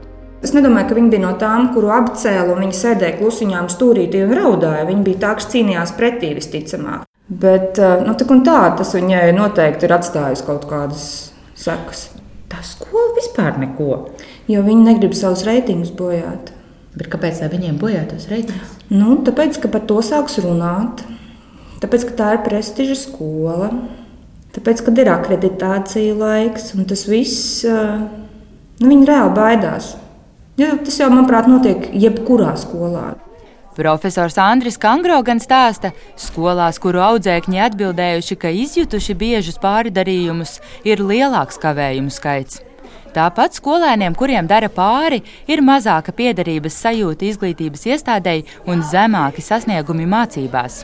Es 0.47 0.55
nedomāju, 0.55 0.89
ka 0.93 0.99
viņa 1.01 1.11
bija 1.11 1.25
no 1.25 1.33
tām, 1.43 1.73
kuru 1.75 1.91
apcēla 1.91 2.55
un 2.55 2.63
viņa 2.63 2.79
sēdēja 2.85 3.19
klusiņām 3.19 3.67
stūrītī 3.75 4.23
un 4.29 4.37
raudāja. 4.39 4.87
Viņa 4.87 5.05
bija 5.11 5.23
tā, 5.27 5.35
kas 5.41 5.51
cīnījās 5.51 5.97
pretī 5.99 6.33
visticamāk. 6.39 7.03
Bet 7.27 7.83
eh, 7.83 8.07
nu, 8.07 8.15
tā 8.15 8.41
tā, 8.47 8.63
tas 8.79 8.95
viņai 8.95 9.27
noteikti 9.35 9.91
ir 9.91 9.99
atstājis 9.99 10.47
kaut 10.47 10.71
kādas 10.71 11.05
sekas. 11.59 12.13
Tā 12.47 12.63
skola 12.63 13.11
vispār 13.19 13.59
neko. 13.59 14.03
Jo 14.47 14.63
viņi 14.63 14.87
negrib 14.87 15.19
savus 15.19 15.43
reitingus 15.51 15.91
bojāt. 15.99 16.55
Bet 16.93 17.09
kāpēc 17.13 17.41
viņiem 17.49 17.79
bojātos 17.81 18.29
reitingus? 18.29 18.77
Nu, 18.93 19.17
tāpēc, 19.25 19.57
ka 19.63 19.71
par 19.73 19.87
to 19.89 20.03
sāks 20.05 20.37
runāt. 20.45 21.01
Tāpēc, 21.81 22.05
ka 22.11 22.17
tā 22.19 22.29
ir 22.37 22.43
prestiža 22.45 22.99
skola. 23.01 23.71
Tāpēc, 24.53 24.83
kad 24.85 25.01
ir 25.01 25.09
akreditācija 25.09 26.13
laiks, 26.19 26.75
un 26.77 26.85
tas 26.89 27.07
viss, 27.09 27.63
nu, 27.65 28.91
viņi 28.91 29.09
reāli 29.09 29.33
baidās. 29.39 29.95
Ja, 30.61 30.75
tas 30.77 30.99
jau, 31.01 31.09
manuprāt, 31.09 31.49
notiek 31.49 31.89
jebkurā 31.97 32.53
skolā. 32.61 33.15
Profesors 33.73 34.37
Andris 34.37 34.77
Kangro 34.77 35.17
gan 35.25 35.41
stāsta, 35.41 35.95
skolās, 36.21 36.77
kuru 36.77 37.01
audzēkņi 37.01 37.63
atbildējuši, 37.71 38.37
ka 38.37 38.53
izjutuši 38.53 39.17
biežus 39.17 39.57
pārdarījumus, 39.63 40.59
ir 40.85 41.01
lielāks 41.01 41.57
kavējumu 41.63 42.13
skaits. 42.13 42.61
Tāpat 43.12 43.59
skolēniem, 43.59 44.14
kuriem 44.16 44.47
dara 44.49 44.71
pāri, 44.73 45.21
ir 45.45 45.61
mazāka 45.61 46.14
piederības 46.16 46.78
sajūta 46.81 47.28
izglītības 47.28 47.85
iestādēji 47.92 48.47
un 48.73 48.81
zemāki 48.88 49.45
sasniegumi 49.45 50.09
mācībās. 50.09 50.83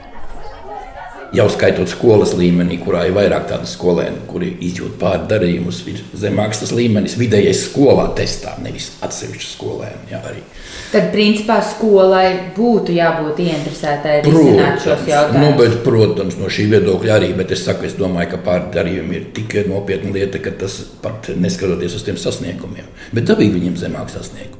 Jau 1.32 1.44
skaitot 1.52 1.88
skolas 1.92 2.30
līmenī, 2.36 2.78
kurā 2.80 3.02
ir 3.08 3.14
vairāk 3.16 3.48
tādu 3.50 3.68
skolēnu, 3.68 4.22
kuri 4.30 4.54
izjūt 4.64 4.94
pārdarījumus, 5.00 5.82
ir 5.88 6.04
zemāks 6.16 6.62
tas 6.62 6.72
līmenis 6.72 7.18
vidējais 7.20 7.66
skolā 7.66 8.06
testā, 8.16 8.54
nevis 8.64 8.94
atsevišķu 9.04 9.50
skolēnu. 9.50 10.06
Jā, 10.12 10.22
arī. 10.28 10.40
Tad, 10.88 11.10
principā, 11.12 11.58
skolai 11.64 12.52
būtu 12.56 12.94
jābūt 12.96 13.42
ieinteresētai 13.44 14.14
risināt 14.24 14.80
šos 14.84 15.04
jautājumus. 15.08 15.42
Nu, 15.42 15.50
bet, 15.58 15.76
protams, 15.84 16.38
no 16.40 16.48
šī 16.52 16.68
viedokļa 16.72 17.18
arī, 17.18 17.32
bet 17.36 17.52
es, 17.56 17.64
saku, 17.66 17.88
es 17.88 17.96
domāju, 17.98 18.32
ka 18.34 18.42
pārdarījumi 18.46 19.18
ir 19.18 19.26
tik 19.36 19.58
nopietna 19.68 20.14
lieta, 20.16 20.40
ka 20.42 20.54
tas 20.64 20.80
pat 21.02 21.28
neskatoties 21.36 21.98
uz 21.98 22.06
tiem 22.08 22.20
sasniegumiem, 22.20 22.88
bet 23.12 23.28
dabīgi 23.28 23.58
viņiem 23.60 23.76
zemāk 23.84 24.14
sasniegumi. 24.14 24.57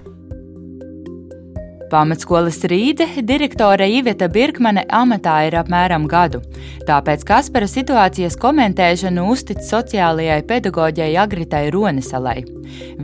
Pamatskolas 1.89 2.61
Rīde 2.69 3.07
direktore 3.25 3.87
Iveta 3.91 4.29
Birkmane 4.29 4.85
amatā 4.93 5.39
ir 5.49 5.57
apmēram 5.61 6.05
gadu, 6.11 6.43
tāpēc 6.89 7.25
Kaspara 7.29 7.69
situācijas 7.71 8.37
komentēšanu 8.41 9.25
uztic 9.33 9.63
sociālajai 9.65 10.41
pedagoģijai 10.49 11.17
Agritai 11.25 11.65
Ronesalai. 11.75 12.43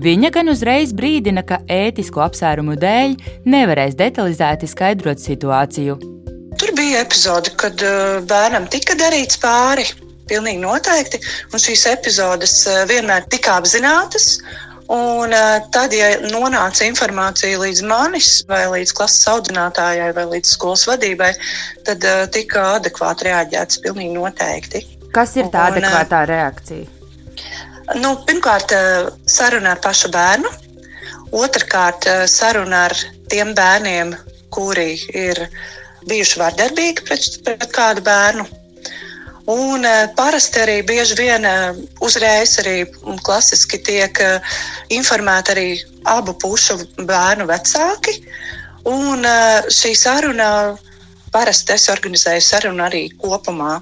Viņa 0.05 0.31
gan 0.35 0.53
uzreiz 0.53 0.93
brīdina, 0.97 1.45
ka 1.49 1.62
ētisku 1.71 2.21
apsvērumu 2.25 2.76
dēļ 2.81 3.17
nevarēs 3.49 3.97
detalizēti 4.00 4.69
skaidrot 4.69 5.23
situāciju. 5.23 5.97
Tur 6.61 6.75
bija 6.76 7.00
epizode, 7.03 7.55
kad 7.59 7.81
uh, 7.83 8.21
bērnam 8.29 8.69
tika 8.71 8.97
darīts 8.99 9.41
pāri. 9.43 9.88
Pilnīgi 10.29 10.62
noteikti. 10.62 11.19
Un 11.53 11.61
šīs 11.61 11.83
epizodes 11.91 12.62
uh, 12.71 12.85
vienmēr 12.88 13.26
tika 13.33 13.59
apzinātas. 13.61 14.38
Un 14.93 15.33
tad, 15.73 15.95
ja 15.97 16.11
nonāca 16.29 16.85
informācija 16.85 17.61
līdz 17.61 17.81
manis, 17.88 18.31
vai 18.49 18.67
līdz 18.69 18.93
klases 18.97 19.29
audzinātājai, 19.33 20.11
vai 20.17 20.25
līdz 20.35 20.50
skolas 20.57 20.85
vadībai, 20.88 21.31
tad 21.87 22.05
tika 22.35 22.67
adekvāti 22.75 23.31
reaģēts. 23.31 23.81
Pilnīgi 23.85 24.12
noteikti. 24.12 24.83
Kas 25.14 25.37
ir 25.41 25.49
tā 25.55 25.71
un, 25.71 25.79
adekvātā 25.79 26.25
reakcija? 26.29 26.91
Nu, 28.00 28.12
pirmkārt, 28.29 28.75
saruna 29.29 29.73
ar 29.73 29.81
pašu 29.85 30.11
bērnu. 30.12 30.53
Otrakārt, 31.35 32.07
saruna 32.31 32.85
ar 32.91 32.97
tiem 33.33 33.55
bērniem, 33.57 34.12
kuri 34.53 34.93
ir 35.17 35.47
bijuši 36.05 36.41
vardarbīgi 36.43 37.09
pret, 37.09 37.31
pret 37.47 37.73
kādu 37.73 38.05
bērnu 38.05 38.45
Un 39.47 39.85
eh, 39.85 40.09
parasti 40.17 40.63
arī 40.63 40.79
bieži 40.89 41.19
vien 41.19 41.45
eh, 41.45 41.77
uzreiz 42.01 42.57
arī 42.63 42.87
klasiski 43.27 43.77
tiek 43.85 44.21
eh, 44.25 44.55
informēti 44.97 45.53
arī 45.53 45.67
abu 46.09 46.33
pušu 46.41 46.79
bērnu 47.05 47.45
vecāki. 47.51 48.23
Un 48.89 49.25
šī 49.73 49.95
saruna 49.97 50.49
parasti 51.33 51.73
es 51.73 51.89
organizēju 51.93 52.45
sarunu 52.45 52.85
arī 52.85 53.07
kopumā. 53.21 53.79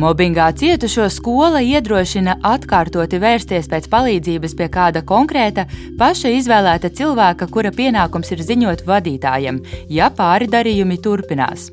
Mobbingā 0.00 0.46
cietušo 0.56 1.10
skola 1.12 1.58
iedrošina 1.60 2.38
atkārtoti 2.46 3.18
vērsties 3.20 3.66
pēc 3.68 3.88
palīdzības 3.92 4.54
pie 4.56 4.68
kāda 4.72 5.02
konkrēta, 5.04 5.66
paša 6.00 6.30
izvēlēta 6.38 6.88
cilvēka, 6.96 7.48
kura 7.52 7.68
pienākums 7.68 8.32
ir 8.32 8.40
ziņot 8.46 8.86
vadītājiem, 8.88 9.58
ja 9.92 10.08
pāri 10.16 10.48
darījumi 10.48 10.96
turpinās. 11.04 11.66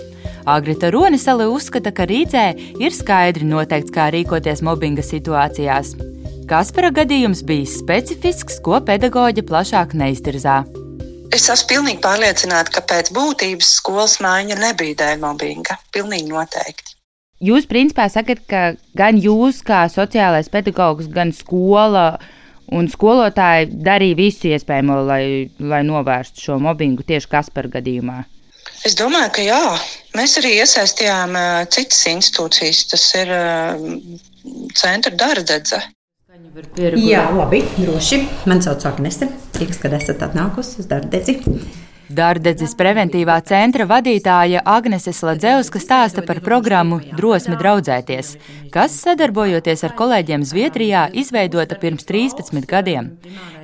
Agrita 0.44 0.90
Ronisale 0.92 1.48
uzskata, 1.48 1.94
ka 1.96 2.04
Rīdzē 2.10 2.44
ir 2.84 2.92
skaidri 2.98 3.48
noteikts, 3.48 3.96
kā 3.96 4.10
rīkoties 4.12 4.60
mobbinga 4.68 5.08
situācijās. 5.08 5.94
Kaspara 6.52 6.92
gadījums 7.00 7.46
bija 7.48 7.70
specifisks, 7.78 8.60
ko 8.60 8.82
pedagoģi 8.92 9.48
plašāk 9.48 9.96
neiztirzā. 9.96 10.66
Es 11.32 11.48
esmu 11.48 11.72
pilnīgi 11.72 12.04
pārliecināta, 12.04 12.76
ka 12.76 12.84
pēc 12.92 13.16
būtības 13.16 13.72
skolas 13.80 14.20
maiņa 14.20 14.60
nebija 14.68 15.00
dēļ 15.06 15.24
mobbinga. 15.24 15.80
Pilnīgi 15.96 16.32
noteikti. 16.36 16.97
Jūs, 17.44 17.68
principā, 17.70 18.08
sakat, 18.10 18.42
ka 18.50 18.62
gan 18.98 19.20
jūs, 19.22 19.62
kā 19.66 19.84
sociālais 19.94 20.50
pedagogs, 20.50 21.06
gan 21.14 21.30
skola 21.36 22.18
un 22.74 22.90
skolotāji 22.90 23.70
darīja 23.86 24.18
visu 24.18 24.50
iespējamo, 24.50 24.98
lai, 25.08 25.22
lai 25.62 25.84
novērstu 25.86 26.48
šo 26.48 26.58
mobbingu 26.64 27.06
tieši 27.08 27.30
Kaspara 27.32 27.70
gadījumā. 27.78 28.24
Es 28.86 28.98
domāju, 28.98 29.30
ka 29.38 29.46
jā. 29.46 29.62
Mēs 30.18 30.38
arī 30.42 30.58
iesaistījām 30.62 31.38
uh, 31.38 31.62
citas 31.72 32.02
institūcijas. 32.10 32.84
Tas 32.92 33.06
ir 33.22 33.32
uh, 33.34 33.88
centra 34.78 35.14
dārdzedze. 35.14 35.82
Jā, 36.98 37.28
labi, 37.38 37.62
droši. 37.78 38.24
Man 38.50 38.64
sauc 38.66 38.86
Agnese. 38.90 39.30
Prieks, 39.54 39.80
ka 39.82 39.94
esat 39.98 40.26
atnākusi 40.26 40.82
uz 40.82 40.90
dārdedzi. 40.90 41.40
Dārdedzes 42.08 42.72
preventīvā 42.80 43.36
centra 43.44 43.84
vadītāja 43.84 44.62
Agnese 44.64 45.12
Sladzevska 45.12 45.80
stāsta 45.84 46.22
par 46.24 46.40
programmu 46.44 47.02
Drosmi 47.18 47.58
draudzēties, 47.60 48.30
kas, 48.72 48.94
sadarbojoties 49.04 49.84
ar 49.84 49.96
kolēģiem 50.00 50.46
Zviedrijā, 50.48 51.02
izveidota 51.12 51.76
pirms 51.82 52.08
13 52.08 52.64
gadiem. 52.70 53.10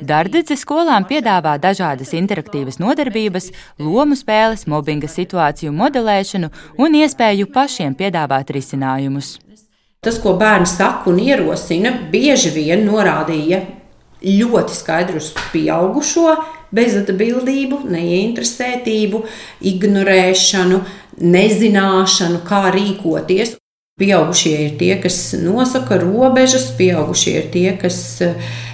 Dārdedzes 0.04 0.66
skolām 0.66 1.08
piedāvā 1.08 1.56
dažādas 1.64 2.12
interaktīvas 2.18 2.82
nodarbības, 2.84 3.48
lomu 3.80 4.18
spēles, 4.20 4.66
mobbinga 4.68 5.08
situāciju 5.08 5.72
modelēšanu 5.78 6.50
un 6.84 6.98
iespēju 7.00 7.48
pašiem 7.54 7.96
piedāvāt 7.96 8.52
risinājumus. 8.52 9.38
Tas, 10.04 10.18
ko 10.20 10.34
bērns 10.36 10.76
saka 10.82 11.08
un 11.14 11.22
ierosina, 11.24 11.94
bieži 12.12 12.52
vien 12.52 12.84
norādīja 12.90 13.62
ļoti 14.20 14.76
skaidru 14.76 15.24
uz 15.24 15.32
pieaugušo 15.54 16.36
bezatbildību, 16.74 17.84
neinteresētību, 17.94 19.24
ignorēšanu, 19.74 20.82
nezināšanu, 21.24 22.42
kā 22.48 22.66
rīkoties. 22.74 23.58
Pieaugušie 24.02 24.54
ir 24.66 24.78
tie, 24.80 24.94
kas 25.02 25.18
nosaka 25.38 26.00
robežas, 26.02 26.72
pieaugušie 26.80 27.34
ir 27.44 27.50
tie, 27.54 27.68
kas 27.78 27.98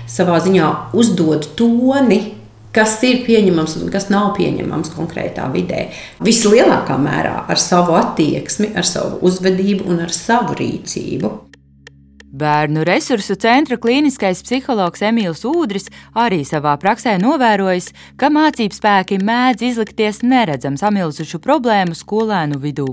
savā 0.09 0.39
ziņā 0.45 0.69
uzdod 0.95 1.51
toni 1.59 2.21
kas 2.75 2.99
ir 3.07 3.23
pieņemams 3.25 3.77
un 3.81 3.91
kas 3.93 4.09
nav 4.13 4.33
pieņemams 4.37 4.93
konkrētā 4.93 5.47
vidē. 5.53 5.87
Vislielākā 6.25 6.99
mērā 7.01 7.43
ar 7.49 7.61
savu 7.61 7.97
attieksmi, 7.97 8.73
ar 8.77 8.87
savu 8.87 9.19
uzvedību 9.25 9.89
un 9.89 10.03
ar 10.05 10.13
savu 10.13 10.57
rīcību. 10.59 11.31
Bērnu 12.29 12.83
resursu 12.85 13.33
centra 13.41 13.73
klīniskais 13.81 14.43
psihologs 14.45 15.01
Emīls 15.01 15.41
Udris 15.49 15.87
arī 16.13 16.43
savā 16.45 16.75
praksē 16.77 17.15
novērojis, 17.17 17.87
ka 18.21 18.29
mācību 18.29 18.77
spēki 18.77 19.17
mēdz 19.25 19.65
izlikties 19.71 20.21
neredzam 20.21 20.77
samilzušu 20.77 21.39
problēmu 21.41 21.97
skolēnu 21.97 22.61
vidū. 22.61 22.85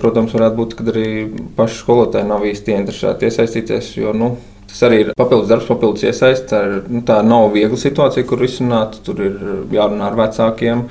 Protams, 0.00 0.32
varētu 0.32 0.56
būt, 0.56 0.78
ka 0.78 0.86
arī 0.94 1.10
paši 1.58 1.76
skolotāji 1.82 2.30
nav 2.30 2.46
īsti 2.48 2.72
interesēti 2.78 3.28
iesaistīties, 3.28 3.90
jo 4.00 4.14
nu, 4.16 4.30
Tas 4.70 4.84
arī 4.86 5.00
ir 5.02 5.08
papildus 5.18 5.48
darbs, 5.50 5.66
papildus 5.68 6.04
iesaistīts. 6.06 6.86
Nu, 6.90 7.02
tā 7.06 7.18
nav 7.26 7.48
viegla 7.54 7.78
situācija, 7.80 8.26
kur 8.28 8.40
risināt. 8.42 9.00
Tur 9.06 9.22
ir 9.26 9.40
jārunā 9.74 10.10
ar 10.10 10.18
vecākiem. 10.18 10.84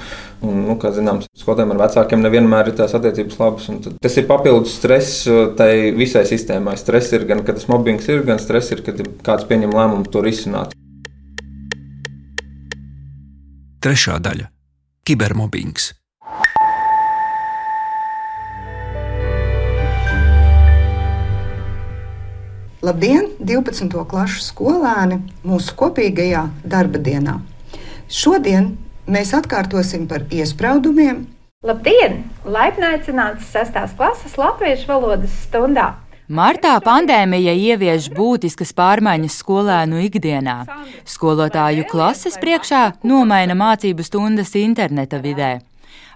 Un, 0.45 0.59
nu, 0.67 0.75
kā 0.79 0.91
zināms, 0.95 1.27
skolotājiem 1.35 1.73
ar 1.75 1.81
vecākiem 1.81 2.21
nevienmēr 2.23 2.71
ir 2.71 2.77
tās 2.77 2.95
attiecības 2.95 3.39
labas. 3.41 3.69
Tas 4.03 4.17
ir 4.19 4.27
papildus 4.29 4.77
stress 4.79 5.25
tai 5.59 5.91
visai 5.95 6.25
sistēmai. 6.27 6.77
Stress 6.79 7.15
ir 7.15 7.27
gan, 7.29 7.43
kad 7.47 7.59
tas 7.59 7.67
mobbings 7.71 8.07
ir, 8.11 8.23
gan 8.27 8.39
stress 8.39 8.75
ir, 8.75 8.83
kad 8.85 9.03
kāds 9.25 9.47
pieņem 9.49 9.75
lēmumu 9.75 10.11
to 10.11 10.23
risināt. 10.23 10.75
Trešā 13.79 14.19
daļa- 14.19 14.51
kibermobbings. 15.07 15.93
Labdien, 22.89 23.27
12. 23.37 23.91
klasu 24.09 24.39
skolēni 24.41 25.19
mūsu 25.45 25.75
kopīgajā 25.77 26.39
darba 26.65 26.97
dienā. 27.05 27.35
Šodien 28.09 28.71
mēs 29.05 29.29
atkārtosim 29.37 30.07
par 30.09 30.23
iespraudumiem. 30.33 31.19
Labdien! 31.61 32.23
Laipni 32.49 32.87
aicināts 32.87 33.51
6. 33.53 33.77
klases 33.99 34.33
latviešu 34.41 34.89
valodas 34.89 35.35
stundā. 35.43 35.91
Martā 36.33 36.71
pandēmija 36.81 37.53
ievieš 37.53 38.07
būtiskas 38.15 38.73
pārmaiņas 38.73 39.37
skolēnu 39.43 40.01
ikdienā. 40.07 40.57
Skolotāju 41.05 41.85
klases 41.91 42.39
priekšā 42.41 42.81
nomaina 43.05 43.53
mācību 43.59 44.07
stundas 44.07 44.55
interneta 44.57 45.21
vidē. 45.21 45.59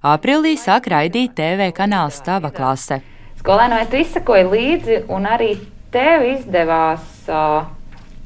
Aprīlī 0.02 0.56
sāk 0.58 0.90
raidīt 0.90 1.38
TV 1.38 1.70
kanāls 1.78 2.18
Tava 2.26 2.50
klase. 2.50 3.04
Skolēnai 3.44 3.86
tu 3.92 4.02
izsakoji 4.02 4.50
līdzi 4.50 5.00
un 5.14 5.30
arī 5.30 5.52
tev 5.94 6.26
izdevās 6.34 7.06
uh, 7.30 7.64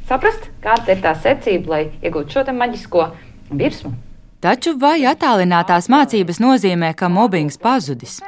saprast, 0.08 0.50
kāda 0.64 0.96
ir 0.96 1.04
tā 1.04 1.14
secība, 1.20 1.74
lai 1.74 1.84
iegūtu 2.02 2.38
šo 2.38 2.56
maģisko 2.56 3.10
virsmu. 3.52 3.94
Taču 4.42 4.76
vai 4.78 5.02
attālinātās 5.10 5.88
mācības 5.90 6.38
nozīmē, 6.40 6.94
ka 6.94 7.10
mobbings 7.10 7.58
pazudis? 7.58 8.20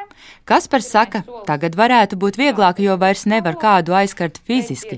Kaspars 0.50 0.88
saka, 0.90 1.22
tagad 1.46 1.76
varētu 1.78 2.18
būt 2.18 2.40
vieglāk, 2.42 2.80
jo 2.82 2.96
vairs 2.98 3.28
nevar 3.30 3.54
kādu 3.62 3.94
aizskart 3.94 4.40
fiziski. 4.48 4.98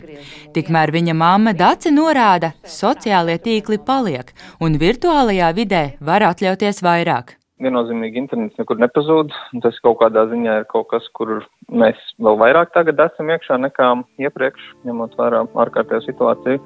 Tikmēr 0.55 0.93
viņa 0.95 1.17
mamma 1.17 1.51
Daci 1.51 1.91
norāda, 1.91 2.53
sociālie 2.63 3.35
tīkli 3.43 3.81
paliek, 3.83 4.31
un 4.63 4.79
virtuālajā 4.79 5.51
vidē 5.59 5.83
var 5.99 6.23
atļauties 6.31 6.79
vairāk 6.87 7.35
viennozīmīgi 7.63 8.21
internets 8.23 8.59
nekur 8.59 8.79
nepazūd. 8.81 9.31
Tas 9.63 9.79
kaut 9.85 9.99
kādā 10.01 10.25
ziņā 10.31 10.61
ir 10.61 10.67
kaut 10.71 10.89
kas, 10.93 11.07
kur 11.17 11.41
mēs 11.69 11.99
vēl 12.21 12.37
vairāk 12.41 12.73
tagad 12.75 13.01
esam 13.07 13.31
iekšā 13.33 13.59
nekā 13.61 13.93
iepriekš, 14.27 14.69
ņemot 14.87 15.17
vērā 15.19 15.45
ārkārtējo 15.65 16.05
situāciju. 16.09 16.61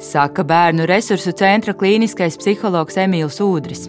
Saka 0.00 0.40
bērnu 0.48 0.86
resursu 0.88 1.34
centra 1.36 1.74
klīniskais 1.76 2.38
psihologs 2.40 2.96
Emīls 3.02 3.36
Udris. 3.44 3.82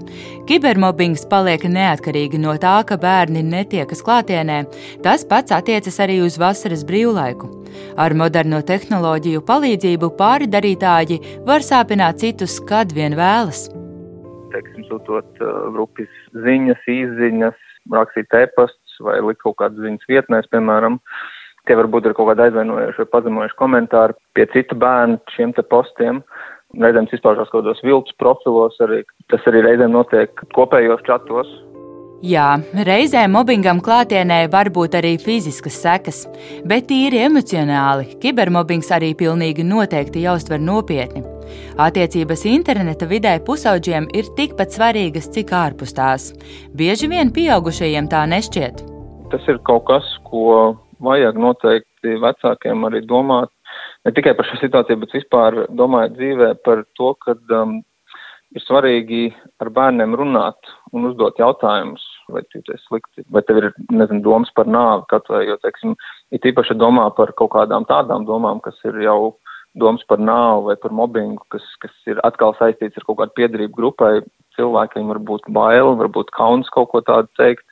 Kibermobbings 0.49 1.23
paliek 1.31 1.63
neatkarīgi 1.71 2.41
no 2.41 2.57
tā, 2.59 2.73
ka 2.83 2.97
bērni 2.99 3.45
netiekas 3.47 4.03
klātienē. 4.03 4.65
Tas 5.05 5.23
pats 5.23 5.55
attiecas 5.55 6.01
arī 6.03 6.19
uz 6.25 6.35
vasaras 6.41 6.83
brīvlaiku. 6.89 7.47
Ar 7.95 8.11
moderno 8.11 8.59
tehnoloģiju 8.59 9.45
palīdzību 9.47 10.11
pāri 10.19 10.51
darītāji 10.51 11.21
var 11.47 11.63
sāpināt 11.63 12.19
citus, 12.25 12.59
kad 12.67 12.91
vien 12.91 13.15
vēlas 13.15 13.69
teiksim, 14.51 14.85
sūtot 14.89 15.41
uh, 15.41 15.69
grupas 15.75 16.20
ziņas, 16.45 16.87
īziņas, 16.89 17.57
rakstīt 17.93 18.37
e-pastus 18.41 18.97
vai 19.05 19.19
likt 19.25 19.41
kaut 19.43 19.57
kādas 19.61 19.81
ziņas 19.83 20.09
vietnēs, 20.09 20.49
piemēram. 20.53 20.99
Tie 21.69 21.77
varbūt 21.77 22.07
ir 22.09 22.15
kaut 22.17 22.31
kādi 22.31 22.47
aizvainojoši 22.47 23.03
vai 23.03 23.09
pazemojuši 23.15 23.57
komentāri 23.59 24.17
pie 24.37 24.47
citu 24.53 24.77
bērnu 24.81 25.19
šiem 25.35 25.53
te 25.57 25.65
postiem. 25.65 26.23
Reizēm 26.81 27.09
izpaužās 27.11 27.51
kaut 27.51 27.65
kādos 27.65 27.83
viltus 27.83 28.15
profilos, 28.17 28.79
arī 28.81 29.03
tas 29.29 29.43
arī 29.51 29.65
reizēm 29.67 29.93
notiek 29.93 30.45
kopējos 30.55 31.03
čatos, 31.05 31.51
Jā, 32.21 32.59
reizēm 32.85 33.33
mobbingam 33.33 33.79
klātienē 33.81 34.43
var 34.53 34.69
būt 34.69 34.99
arī 34.99 35.15
fiziskas 35.17 35.79
sekas, 35.81 36.21
bet 36.69 36.85
tīri 36.91 37.23
emocionāli 37.25 38.13
kibermobbings 38.21 38.93
arī 38.93 39.15
pilnīgi 39.17 39.65
noteikti 39.65 40.27
jāuztver 40.27 40.61
nopietni. 40.61 41.30
Attiecības 41.81 42.45
interneta 42.49 43.07
vidē 43.09 43.37
pusauģiem 43.47 44.09
ir 44.17 44.29
tikpat 44.37 44.75
svarīgas, 44.75 45.29
cik 45.33 45.53
ārpus 45.55 45.95
tās. 45.97 46.31
Bieži 46.77 47.09
vien 47.11 47.31
pieaugušajiem 47.33 48.09
tā 48.11 48.25
nešķiet. 48.29 48.83
Tas 49.31 49.47
ir 49.47 49.61
kaut 49.67 49.85
kas, 49.87 50.07
ko 50.27 50.75
vajag 51.01 51.39
noteikti 51.39 52.17
vecākiem 52.21 52.87
arī 52.89 53.03
domāt. 53.07 53.51
Ne 54.05 54.11
tikai 54.15 54.33
par 54.37 54.47
šo 54.49 54.59
situāciju, 54.59 54.99
bet 55.03 55.15
vispār 55.15 55.63
domājot 55.77 56.17
dzīvē 56.17 56.51
par 56.65 56.83
to, 56.97 57.13
ka 57.23 57.37
um, 57.57 57.79
ir 58.55 58.63
svarīgi 58.65 59.29
ar 59.63 59.71
bērniem 59.73 60.15
runāt 60.19 60.71
un 60.91 61.07
uzdot 61.09 61.39
jautājumus, 61.39 62.03
vai 62.31 62.43
tu 62.47 62.59
jūties 62.59 62.83
slikti, 62.87 63.25
vai 63.31 63.43
tev 63.47 63.61
ir, 63.61 63.69
nezinu, 63.93 64.23
domas 64.25 64.51
par 64.55 64.67
nāvi 64.67 65.07
kaut 65.11 65.29
vai, 65.31 65.45
jo, 65.47 65.57
teiksim, 65.63 65.95
ir 66.35 66.49
īpaši 66.51 66.75
domā 66.79 67.07
par 67.15 67.31
kaut 67.37 67.53
kādām 67.55 67.87
tādām 67.89 68.27
domām, 68.27 68.59
kas 68.63 68.77
ir 68.87 68.99
jau 69.05 69.35
domas 69.79 70.03
par 70.07 70.19
nāvu 70.19 70.69
vai 70.69 70.75
par 70.79 70.93
mobbingu, 70.95 71.43
kas, 71.53 71.65
kas 71.83 71.93
ir 72.11 72.19
atkal 72.27 72.55
saistīts 72.59 72.99
ar 72.99 73.07
kaut 73.07 73.21
kādu 73.21 73.37
piedarību 73.39 73.77
grupai, 73.77 74.13
cilvēkiem 74.57 75.11
var 75.13 75.21
būt 75.31 75.47
bail, 75.55 75.95
varbūt 75.99 76.33
kauns 76.35 76.69
kaut 76.75 76.91
ko 76.91 77.03
tādu 77.07 77.31
teikt, 77.39 77.65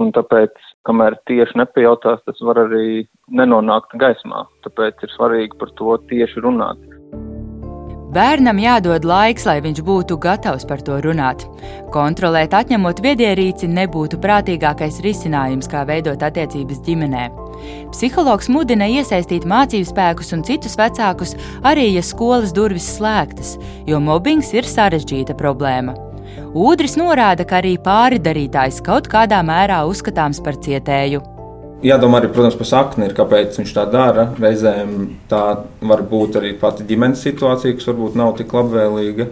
un 0.00 0.10
tāpēc, 0.14 0.56
kamēr 0.88 1.18
tieši 1.28 1.60
nepajautās, 1.60 2.24
tas 2.24 2.40
var 2.42 2.64
arī 2.64 3.04
nenonākt 3.28 3.94
gaismā, 4.00 4.46
tāpēc 4.66 5.04
ir 5.04 5.14
svarīgi 5.14 5.60
par 5.60 5.72
to 5.78 5.96
tieši 6.10 6.44
runāt. 6.44 6.80
Bērnam 8.14 8.60
jādod 8.62 9.02
laiks, 9.02 9.42
lai 9.48 9.56
viņš 9.58 9.80
būtu 9.82 10.20
gatavs 10.22 10.62
par 10.70 10.84
to 10.86 11.00
runāt. 11.02 11.42
Kontrolēt, 11.90 12.54
atņemot 12.54 13.02
viedierīci, 13.02 13.66
nebūtu 13.66 14.20
prātīgākais 14.22 15.00
risinājums, 15.02 15.66
kā 15.66 15.82
veidot 15.88 16.22
attiecības 16.22 16.78
ģimenē. 16.86 17.43
Psihologs 17.92 18.50
mudina 18.52 18.88
iesaistīt 18.90 19.46
mācību 19.48 19.90
spēkus 19.90 20.32
un 20.36 20.42
citus 20.46 20.78
vecākus, 20.80 21.36
arī 21.66 21.90
ja 21.94 22.02
skolas 22.04 22.54
durvis 22.56 22.88
slēgtas, 22.96 23.54
jo 23.88 24.00
mobbings 24.02 24.52
ir 24.56 24.66
sarežģīta 24.68 25.36
problēma. 25.38 25.94
Ūdris 26.54 26.94
norāda, 26.98 27.46
ka 27.46 27.58
arī 27.58 27.76
pāridarītājs 27.82 28.82
kaut 28.86 29.08
kādā 29.10 29.40
mērā 29.46 29.80
uzskatāms 29.90 30.42
par 30.44 30.58
cietēju. 30.62 31.22
Jādomā 31.84 32.16
arī, 32.20 32.30
protams, 32.32 32.54
par 32.56 32.68
sakni, 32.68 33.10
kāpēc 33.12 33.58
viņš 33.58 33.72
tā 33.76 33.82
dara. 33.92 34.30
Reizēm 34.40 34.94
tā 35.28 35.42
var 35.84 36.02
būt 36.08 36.38
arī 36.40 36.54
pati 36.56 36.86
ģimenes 36.88 37.20
situācija, 37.26 37.76
kas 37.76 37.90
varbūt 37.90 38.16
nav 38.16 38.32
tik 38.38 38.54
labvēlīga. 38.56 39.26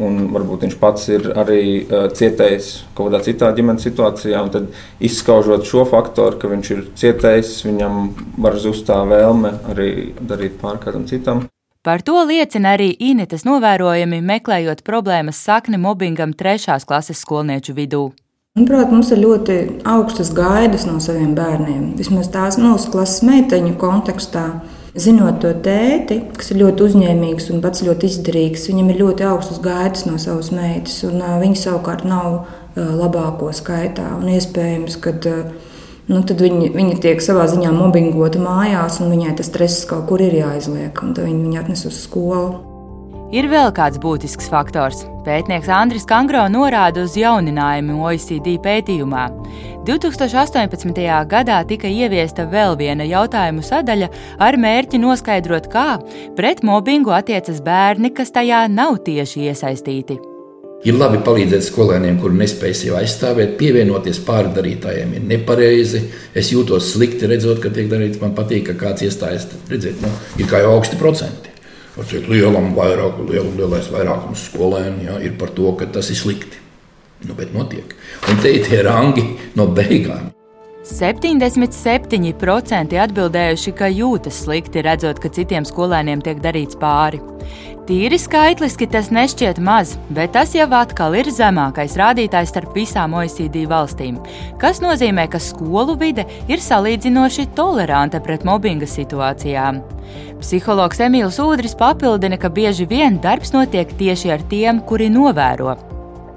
Un 0.00 0.30
varbūt 0.32 0.64
viņš 0.64 0.76
pats 0.80 1.08
ir 1.12 1.28
arī 1.36 1.62
uh, 1.82 2.08
cietējis 2.16 2.70
kaut 2.96 3.10
kādā 3.10 3.20
citā 3.26 3.50
ģimenes 3.56 3.84
situācijā. 3.84 4.40
Tad 4.54 4.70
izskaužot 5.04 5.68
šo 5.68 5.84
faktoru, 5.88 6.38
ka 6.40 6.50
viņš 6.50 6.70
ir 6.74 6.82
cietējis, 7.00 7.54
viņam 7.68 8.02
var 8.40 8.56
zust 8.62 8.88
tā 8.88 9.00
vēlme 9.08 9.58
arī 9.72 9.90
darīt 10.20 10.56
pār 10.62 10.80
kādam 10.82 11.04
citam. 11.10 11.44
Par 11.80 12.02
to 12.04 12.18
liecina 12.28 12.74
arī 12.76 12.90
Initas 13.00 13.46
novērojumi, 13.48 14.18
meklējot 14.20 14.82
problēmas 14.84 15.38
sakni 15.40 15.78
mobbingam 15.80 16.34
trešās 16.36 16.84
klases 16.84 17.22
skolnieču 17.24 17.72
vidū. 17.76 18.10
Manuprāt, 18.58 18.90
mums 18.92 19.08
ir 19.14 19.22
ļoti 19.22 19.56
augstas 19.88 20.32
gaidas 20.36 20.82
no 20.84 20.98
saviem 21.00 21.36
bērniem. 21.38 21.94
Vismaz 21.96 22.28
tās 22.34 22.58
mūsu 22.60 22.90
klases 22.92 23.22
meiteņu 23.24 23.76
kontekstā. 23.80 24.42
Zinot 24.98 25.38
to 25.38 25.52
tēti, 25.62 26.16
kas 26.34 26.50
ir 26.50 26.64
ļoti 26.64 26.82
uzņēmīgs 26.88 27.50
un 27.54 27.60
pats 27.62 27.84
ļoti 27.86 28.08
izdarīgs, 28.10 28.66
viņam 28.72 28.88
ir 28.90 29.02
ļoti 29.04 29.26
augstas 29.28 29.60
gaidas 29.62 30.02
no 30.08 30.16
savas 30.18 30.50
meitas, 30.54 30.96
un 31.06 31.22
viņa 31.22 31.60
savukārt 31.60 32.02
nav 32.10 32.40
labāko 32.74 33.52
skaitā. 33.54 34.08
Un 34.18 34.32
iespējams, 34.34 34.98
ka 35.04 35.14
nu, 36.10 36.24
tad 36.26 36.42
viņi, 36.42 36.72
viņi 36.74 36.98
tiek 37.04 37.22
savā 37.22 37.46
ziņā 37.52 37.70
mobbingoti 37.76 38.42
mājās, 38.42 38.98
un 39.04 39.14
viņai 39.14 39.36
tas 39.38 39.52
stress 39.52 39.86
kaut 39.90 40.08
kur 40.10 40.26
ir 40.26 40.34
jāizliek, 40.40 41.04
un 41.04 41.14
tad 41.14 41.28
viņi 41.28 41.46
viņu 41.46 41.62
atnes 41.62 41.86
uz 41.86 42.02
skolu. 42.08 42.69
Ir 43.30 43.46
vēl 43.46 43.68
kāds 43.70 44.00
būtisks 44.02 44.48
faktors. 44.50 45.04
Pētnieks 45.22 45.68
Andris 45.70 46.02
Kangro 46.08 46.40
norāda 46.50 47.04
uz 47.06 47.12
jauninājumu 47.14 48.00
OECD 48.02 48.56
pētījumā. 48.58 49.28
2018. 49.86 51.04
gadā 51.30 51.60
tika 51.68 51.86
ieviesta 51.86 52.48
vēl 52.50 52.74
viena 52.80 53.06
jautājumu 53.06 53.62
sadaļa 53.62 54.08
ar 54.42 54.58
mērķi 54.58 54.98
noskaidrot, 55.04 55.68
kā 55.70 56.00
pret 56.34 56.64
mobbingu 56.66 57.14
attiecas 57.14 57.60
bērni, 57.62 58.10
kas 58.16 58.34
tajā 58.34 58.64
nav 58.72 58.98
tieši 59.06 59.46
iesaistīti. 59.46 60.18
Ir 60.90 60.98
labi 60.98 61.20
palīdzēt 61.22 61.68
skolēniem, 61.68 62.18
kuri 62.18 62.40
nespēj 62.40 62.74
sevi 62.80 62.96
aizstāvēt, 62.98 63.54
pievienoties 63.60 64.18
pārdarītājiem. 64.26 65.12
Ir 65.20 65.28
nepareizi. 65.36 66.02
Es 66.34 66.50
jūtos 66.50 66.90
slikti 66.96 67.30
redzot, 67.30 67.62
ka 67.62 67.70
tiek 67.70 67.92
darīts. 67.92 68.18
Man 68.24 68.34
patīk, 68.34 68.72
ka 68.72 68.78
kāds 68.88 69.06
iestājas. 69.06 69.46
Redziet, 69.70 70.02
nu, 70.02 70.10
ir 70.40 70.50
kā 70.50 70.64
jau 70.64 70.74
augsti 70.80 70.98
procenti. 70.98 71.49
Cik 72.08 72.28
lielam 72.30 72.70
vairāk, 72.76 73.18
liel, 73.28 73.46
lielais 73.58 73.88
vairākums 73.92 74.46
skolēnu 74.48 75.04
ja, 75.04 75.14
ir 75.20 75.32
par 75.40 75.50
to, 75.56 75.72
ka 75.76 75.84
tas 75.92 76.10
ir 76.10 76.18
slikti. 76.18 76.56
Nu, 77.28 77.34
bet 77.36 77.52
notiek. 77.52 77.94
Un 78.32 78.36
te 78.40 78.48
ir 78.56 78.64
tie 78.64 78.80
rangi 78.86 79.24
no 79.58 79.64
beigām. 79.76 80.30
77% 80.90 82.96
atbildējuši, 83.04 83.70
ka 83.76 83.86
jūtas 83.92 84.36
slikti 84.46 84.78
redzot, 84.86 85.20
ka 85.20 85.28
citiem 85.28 85.64
skolēniem 85.68 86.20
tiek 86.24 86.38
darīts 86.42 86.76
pāri. 86.80 87.20
Tīri 87.88 88.20
skaitliski 88.22 88.86
tas 88.86 89.08
nešķiet 89.10 89.58
maz, 89.66 89.96
bet 90.14 90.34
tas 90.36 90.52
jau 90.54 90.68
atkal 90.78 91.16
ir 91.18 91.30
zemākais 91.34 91.96
rādītājs 91.98 92.52
starp 92.52 92.76
visām 92.78 93.16
OECD 93.18 93.64
valstīm, 93.70 94.20
kas 94.62 94.78
nozīmē, 94.84 95.26
ka 95.32 95.42
skolu 95.42 95.96
vide 95.98 96.26
ir 96.46 96.62
salīdzinoši 96.62 97.48
toleranta 97.58 98.22
pret 98.22 98.46
mobbinga 98.46 98.86
situācijām. 98.86 99.82
Psihologs 100.40 101.02
Emīls 101.02 101.42
Udris 101.42 101.74
papildina, 101.78 102.38
ka 102.38 102.48
bieži 102.48 102.86
vien 102.88 103.18
darbs 103.22 103.54
notiek 103.56 103.90
tieši 103.98 104.36
ar 104.36 104.46
tiem, 104.52 104.84
kuri 104.86 105.10
novēro 105.12 105.74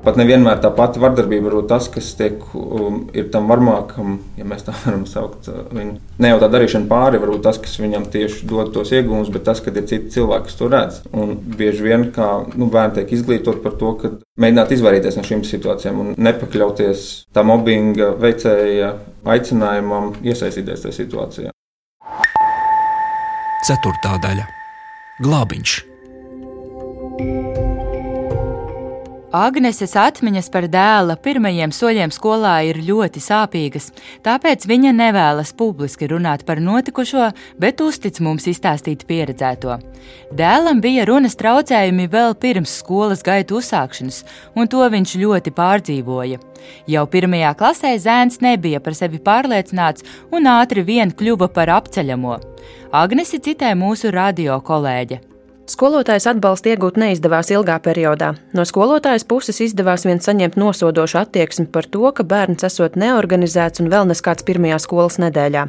Pat 0.04 0.18
nevienmēr 0.20 0.58
tā 0.60 0.68
pati 0.76 1.00
vardarbība 1.00 1.48
ir 1.48 1.62
tas, 1.70 1.86
kas 1.92 2.10
tiek, 2.20 2.42
um, 2.60 3.06
ir 3.16 3.30
tam 3.32 3.48
varmākam, 3.48 4.18
ja 4.36 4.44
mēs 4.48 4.66
tā 4.68 4.76
varam 4.82 5.06
saukt. 5.08 5.48
Uh, 5.48 5.64
viņu. 5.72 5.96
Ne 6.20 6.34
jau 6.34 6.42
tā 6.42 6.50
darīšana 6.52 6.90
pāri, 6.90 7.22
varbūt 7.24 7.46
tas, 7.46 7.60
kas 7.64 7.78
viņam 7.80 8.10
tieši 8.12 8.50
dod 8.50 8.74
tos 8.76 8.92
iegūmus, 8.92 9.32
bet 9.32 9.46
tas, 9.48 9.64
kad 9.64 9.80
ir 9.80 9.88
citi 9.88 10.12
cilvēki, 10.18 10.50
kas 10.50 10.60
to 10.60 10.70
redz. 10.74 11.00
Un 11.16 11.38
bieži 11.56 11.88
vien 11.88 12.10
kā 12.16 12.30
nu, 12.52 12.68
bērni 12.74 13.00
tiek 13.00 13.16
izglītot 13.16 13.64
par 13.64 13.80
to, 13.80 13.94
ka 14.02 14.12
mēģināt 14.44 14.76
izvairīties 14.76 15.20
no 15.20 15.24
šīm 15.30 15.46
situācijām 15.48 16.04
un 16.04 16.14
nepakļauties 16.20 17.08
tā 17.32 17.48
mobbinga 17.48 18.12
veicēja 18.20 18.98
aicinājumam 19.24 20.18
iesaistīties 20.20 20.84
tajā 20.84 21.00
situācijā. 21.00 21.56
Ceturtā 23.64 24.18
daļa- 24.20 24.50
glābiņš. 25.24 25.80
Agneses 29.34 29.96
atmiņas 29.98 30.52
par 30.54 30.68
dēla 30.70 31.16
pirmajiem 31.18 31.72
soļiem 31.74 32.12
skolā 32.14 32.52
ir 32.68 32.78
ļoti 32.86 33.18
sāpīgas, 33.18 33.88
tāpēc 34.22 34.68
viņa 34.70 34.92
nevēlas 34.94 35.56
publiski 35.58 36.06
runāt 36.12 36.44
par 36.46 36.62
notikušo, 36.62 37.32
bet 37.58 37.82
uztic 37.82 38.20
mums 38.22 38.46
izstāstīt 38.52 39.08
pieredzēto. 39.10 39.80
Dēlam 40.38 40.84
bija 40.86 41.08
runas 41.10 41.34
traucējumi 41.42 42.06
vēl 42.14 42.38
pirms 42.38 42.78
skolas 42.84 43.26
gaitu 43.26 43.58
uzsākšanas, 43.58 44.22
un 44.54 44.70
to 44.70 44.86
viņš 44.86 45.18
ļoti 45.26 45.58
pārdzīvoja. 45.58 46.38
Jau 46.94 47.10
pirmajā 47.10 47.58
klasē 47.58 47.98
zēns 47.98 48.38
nebija 48.46 48.86
par 48.86 48.94
sevi 48.94 49.18
pārliecināts 49.18 50.06
un 50.30 50.46
ātri 50.46 50.86
vien 50.86 51.10
kļuva 51.10 51.50
par 51.58 51.74
apceļamo. 51.82 52.38
Agnesi 52.94 53.42
citē 53.42 53.74
mūsu 53.74 54.14
radio 54.14 54.62
kolēģe. 54.62 55.33
Skolotājs 55.64 56.26
atbalstu 56.28 56.74
iegūt 56.74 56.98
neizdevās 57.00 57.48
ilgā 57.56 57.78
periodā. 57.86 58.34
No 58.52 58.66
skolotājas 58.68 59.24
puses 59.24 59.62
izdevās 59.64 60.04
vien 60.04 60.20
saņemt 60.20 60.58
nosodošu 60.60 61.22
attieksmi 61.22 61.70
par 61.72 61.88
to, 61.88 62.04
ka 62.12 62.26
bērns 62.28 62.68
esot 62.68 63.00
neorganizēts 63.00 63.80
un 63.80 63.88
vēl 63.94 64.10
neskāds 64.12 64.44
pirmajā 64.44 64.82
skolas 64.84 65.22
nedēļā. 65.24 65.64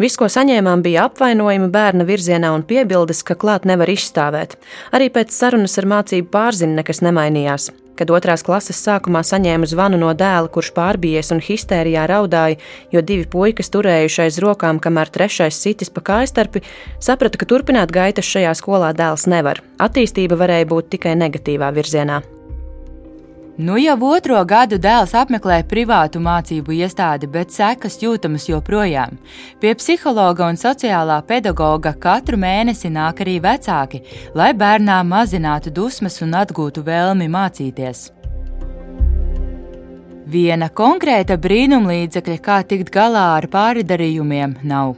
Viss, 0.00 0.16
ko 0.16 0.30
saņēmām, 0.32 0.80
bija 0.88 1.10
apvainojumi 1.10 1.68
bērna 1.76 2.08
virzienā 2.08 2.56
un 2.56 2.64
piebildes, 2.64 3.20
ka 3.20 3.36
klāt 3.36 3.68
nevar 3.68 3.92
izstāvēt. 3.92 4.56
Arī 4.96 5.12
pēc 5.12 5.36
sarunas 5.36 5.76
ar 5.76 5.92
mācību 5.92 6.32
pārzini 6.32 6.80
nekas 6.80 7.04
nemainījās. 7.04 7.68
Kad 7.98 8.10
otrās 8.10 8.42
klases 8.46 8.80
sākumā 8.82 9.22
saņēmu 9.26 9.68
zvanu 9.70 10.00
no 10.00 10.10
dēla, 10.18 10.50
kurš 10.50 10.72
pārbijies 10.74 11.30
un 11.34 11.42
histērijā 11.44 12.08
raudāja, 12.10 12.58
jo 12.90 13.02
divi 13.06 13.28
puikas 13.30 13.70
turējuši 13.74 14.24
aiz 14.26 14.42
rokām, 14.42 14.82
kamēr 14.82 15.12
trešais 15.14 15.62
sitis 15.62 15.94
pa 15.94 16.02
kājstarpi, 16.10 16.64
sapratu, 16.98 17.38
ka 17.38 17.50
turpināt 17.54 17.94
gaitas 17.94 18.26
šajā 18.26 18.56
skolā 18.58 18.90
dēls 18.98 19.28
nevar. 19.30 19.62
Attīstība 19.78 20.40
varēja 20.40 20.70
būt 20.74 20.96
tikai 20.96 21.14
negatīvā 21.22 21.70
virzienā. 21.78 22.22
Nu 23.56 23.76
jau 23.78 23.94
otro 24.10 24.40
gadu 24.42 24.80
dēls 24.82 25.12
apmeklē 25.14 25.60
privātu 25.70 26.18
mācību 26.18 26.74
iestādi, 26.74 27.28
bet 27.30 27.54
sekas 27.54 28.00
jūtamas 28.02 28.48
joprojām. 28.48 29.14
Pie 29.62 29.76
psihologa 29.78 30.48
un 30.50 30.58
sociālā 30.58 31.20
pedagoga 31.28 31.92
katru 31.94 32.34
mēnesi 32.34 32.90
nāk 32.90 33.22
arī 33.22 33.36
vecāki, 33.44 34.02
lai 34.34 34.50
bērnām 34.58 35.06
mazinātu 35.14 35.70
dusmas 35.70 36.18
un 36.26 36.34
atgūtu 36.42 36.82
vēlmi 36.82 37.30
mācīties. 37.30 38.08
Viena 40.24 40.70
konkrēta 40.72 41.36
brīnumlīdzekļa, 41.36 42.36
kā 42.40 42.62
tikt 42.64 42.88
galā 42.94 43.24
ar 43.36 43.44
pāridarījumiem, 43.52 44.54
nav. 44.64 44.94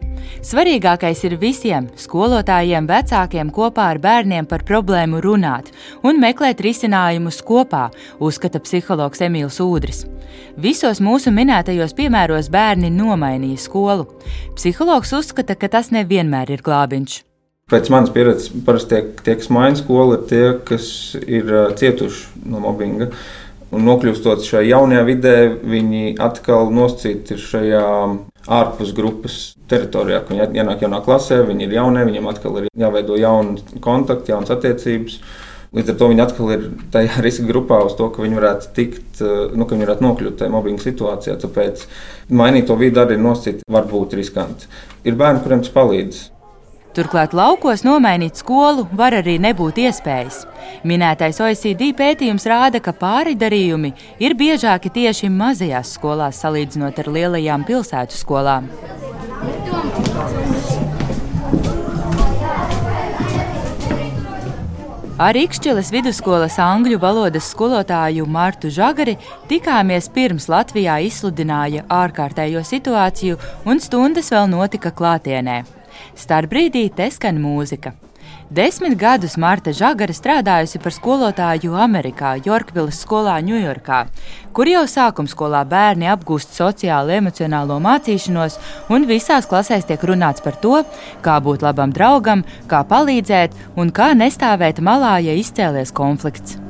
Svarīgākais 0.47 1.25
ir 1.27 1.35
visiem 1.41 1.89
skolotājiem, 1.99 2.87
vecākiem 2.87 3.51
kopā 3.55 3.89
ar 3.95 3.99
bērniem 4.03 4.47
par 4.47 4.63
problēmu 4.69 5.19
runāt 5.25 5.73
un 6.07 6.21
meklēt 6.23 6.63
risinājumus 6.63 7.41
kopā, 7.43 7.89
uzskata 8.23 8.63
psihologs 8.63 9.25
Emīls 9.27 9.59
Udris. 9.65 10.05
Visos 10.63 11.03
mūsu 11.03 11.33
minētajos 11.35 11.97
piemēros 11.99 12.51
bērni 12.53 12.93
nomainīja 12.95 13.65
skolu. 13.67 14.07
Psihologs 14.55 15.11
uzskata, 15.19 15.59
ka 15.59 15.73
tas 15.75 15.91
nevienmēr 15.91 16.55
ir 16.55 16.63
glābiņš. 16.63 17.25
Pēc 17.67 17.89
manas 17.91 18.13
pieredzes, 18.15 18.53
parasti 18.63 18.95
tie, 18.95 19.03
tie 19.27 19.35
kas 19.41 19.51
maina 19.51 19.75
skolu, 19.75 20.21
ir 20.21 20.29
tie, 20.31 20.45
kas 20.69 20.87
ir 21.19 21.51
cietuši 21.75 22.47
no 22.47 22.63
mobbinga. 22.63 23.11
Un 23.75 23.83
nokļūstot 23.83 24.45
šajā 24.47 24.69
jaunajā 24.71 25.07
vidē, 25.09 25.37
viņi 25.67 26.13
atkal 26.23 26.69
nosacīti 26.75 27.35
ir 27.35 27.41
šajā 27.43 27.87
ārpus 28.47 28.93
grupas 28.95 29.39
teritorijā. 29.71 30.21
Viņi 30.29 30.61
ienāk 30.61 30.85
jaunā 30.85 31.01
klasē, 31.03 31.41
viņi 31.49 31.67
ir 31.67 31.75
jaunie, 31.81 32.05
viņiem 32.07 32.29
atkal 32.31 32.61
ir 32.61 32.69
jāveido 32.79 33.19
jauni 33.19 33.81
kontakti, 33.83 34.31
jaunas 34.31 34.55
attiecības. 34.55 35.19
Līdz 35.77 35.93
ar 35.93 35.99
to 35.99 36.09
viņi 36.13 36.23
atkal 36.23 36.53
ir 36.55 36.69
tajā 36.95 37.19
riska 37.27 37.49
grupā 37.49 37.81
to, 37.99 38.07
ka 38.15 38.23
viņi 38.23 38.39
varētu 38.39 38.71
tikt, 38.77 39.25
nu, 39.59 39.67
ka 39.67 39.75
viņi 39.75 39.89
varētu 39.89 40.07
nokļūt 40.07 40.39
tajā 40.41 40.55
mobbinga 40.55 40.87
situācijā. 40.87 41.35
Tāpēc 41.43 41.85
mainīt 42.31 42.71
to 42.71 42.79
vidi 42.79 43.03
arī 43.03 43.19
nosacīt 43.19 43.67
var 43.67 43.91
būt 43.91 44.15
riskanti. 44.21 44.71
Ir 45.03 45.19
bērni, 45.19 45.43
kuriem 45.43 45.67
tas 45.67 45.75
palīdz. 45.75 46.23
Turklāt 46.97 47.35
laukos 47.37 47.83
nomainīt 47.85 48.39
skolu 48.41 48.87
var 48.97 49.13
arī 49.19 49.35
nebūt 49.45 49.83
iespējas. 49.83 50.47
Minētais 50.89 51.37
OECD 51.45 51.91
pētījums 51.99 52.47
rāda, 52.49 52.81
ka 52.81 52.95
pāridarījumi 52.97 53.91
ir 54.25 54.33
biežāki 54.39 54.89
tieši 54.95 55.29
mazajās 55.29 55.93
skolās 55.99 56.41
salīdzinot 56.41 57.03
ar 57.03 57.13
lielajām 57.19 57.69
pilsētu 57.69 58.17
skolām. 58.17 58.71
Ar 65.21 65.37
Ikšķilas 65.37 65.93
vidusskolas 65.93 66.57
angļu 66.61 66.97
valodas 67.01 67.53
skolotāju 67.53 68.25
Martu 68.29 68.73
Žagari 68.73 69.19
tikāmies 69.53 70.09
pirms 70.13 70.49
Latvijā 70.49 70.97
izsludināja 71.05 71.85
ārkārtējo 71.93 72.65
situāciju, 72.65 73.37
un 73.69 73.81
stundas 73.85 74.33
vēl 74.33 74.49
notika 74.53 74.97
klātienē. 74.97 75.63
Starbrīdī 76.17 76.89
te 76.97 77.11
skan 77.13 77.41
mūzika. 77.43 77.95
Desmit 78.51 78.95
gadus 78.95 79.35
Marta 79.37 79.73
Žagara 79.75 80.15
strādājusi 80.15 80.79
par 80.83 80.95
skolotāju 80.95 81.75
Amerikā, 81.83 82.37
Jorkvilas 82.45 83.01
skolā 83.03 83.35
Ņujorkā, 83.43 84.05
kur 84.55 84.71
jau 84.71 84.85
sākuma 84.87 85.31
skolā 85.31 85.65
bērni 85.67 86.07
apgūst 86.13 86.55
sociālo 86.55 87.11
emocionālo 87.17 87.81
mācīšanos, 87.83 88.61
un 88.95 89.09
visās 89.11 89.51
klasēs 89.51 89.89
tiek 89.89 90.05
runāts 90.07 90.45
par 90.45 90.61
to, 90.63 90.85
kā 91.27 91.41
būt 91.43 91.67
labam 91.67 91.91
draugam, 91.95 92.45
kā 92.71 92.85
palīdzēt 92.87 93.59
un 93.75 93.91
kā 93.91 94.13
nestāvēt 94.15 94.79
malā, 94.79 95.17
ja 95.27 95.35
izcēlies 95.35 95.91
konflikts. 95.91 96.66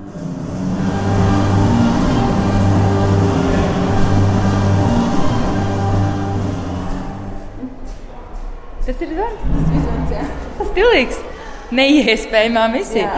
Tas 8.96 9.11
ir 9.11 9.16
darbs, 9.18 9.40
tas 9.44 9.64
vismaz 9.68 10.12
jā. 10.14 10.22
Stilīgs. 10.70 11.16
Neiespējamā 11.76 12.62
misija. 12.72 13.11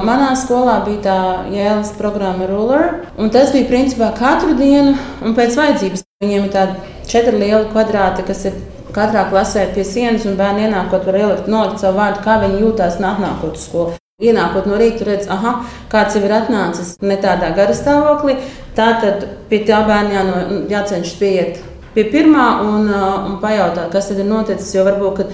Manā 0.00 0.30
skolā 0.40 0.78
bija 0.86 1.00
tā 1.04 1.16
jēlas 1.52 1.90
programma 1.98 2.46
Ruler, 2.48 2.86
un 3.20 3.28
tas 3.34 3.50
bija 3.52 3.68
principā 3.68 4.08
katru 4.16 4.54
dienu 4.56 4.94
un 5.20 5.34
pēc 5.36 5.58
vajadzības. 5.60 6.04
Viņiem 6.24 6.46
ir 6.46 6.54
tāda 6.54 6.94
četri 7.10 7.42
lieli 7.42 7.68
kvadrāti, 7.74 8.24
kas 8.24 8.46
ir 8.48 8.56
katrā 8.96 9.26
klasē 9.28 9.66
pie 9.74 9.84
sienas, 9.84 10.24
un 10.24 10.38
bērni 10.40 10.64
ienākot 10.70 11.04
var 11.04 11.18
ielikt 11.20 11.50
nolikt 11.52 11.84
savu 11.84 12.00
vārdu, 12.00 12.22
kā 12.24 12.38
viņi 12.40 12.62
jūtās 12.64 12.96
atnākot 12.96 13.60
uz 13.60 13.66
skolu. 13.66 13.98
Ienākot 14.24 14.70
no 14.70 14.78
rīta, 14.80 15.04
redz, 15.04 15.28
ah, 15.28 15.66
kāds 15.92 16.16
jau 16.16 16.24
ir 16.24 16.32
atnācis 16.38 16.94
ne 17.04 17.20
tādā 17.20 17.52
gara 17.58 17.76
stāvoklī. 17.76 18.38
Tātad 18.78 19.28
pie 19.52 19.60
tā 19.68 19.82
bērna 19.84 20.16
jāno, 20.16 20.62
jācenšas 20.72 21.20
pieiet 21.20 21.60
pie 21.94 22.06
pirmā 22.12 22.46
un, 22.64 22.88
un 22.92 23.36
pajautāt, 23.42 23.90
kas 23.92 24.10
tad 24.10 24.22
ir 24.22 24.28
noticis. 24.28 24.72
Jo 24.76 24.86
varbūt 24.88 25.24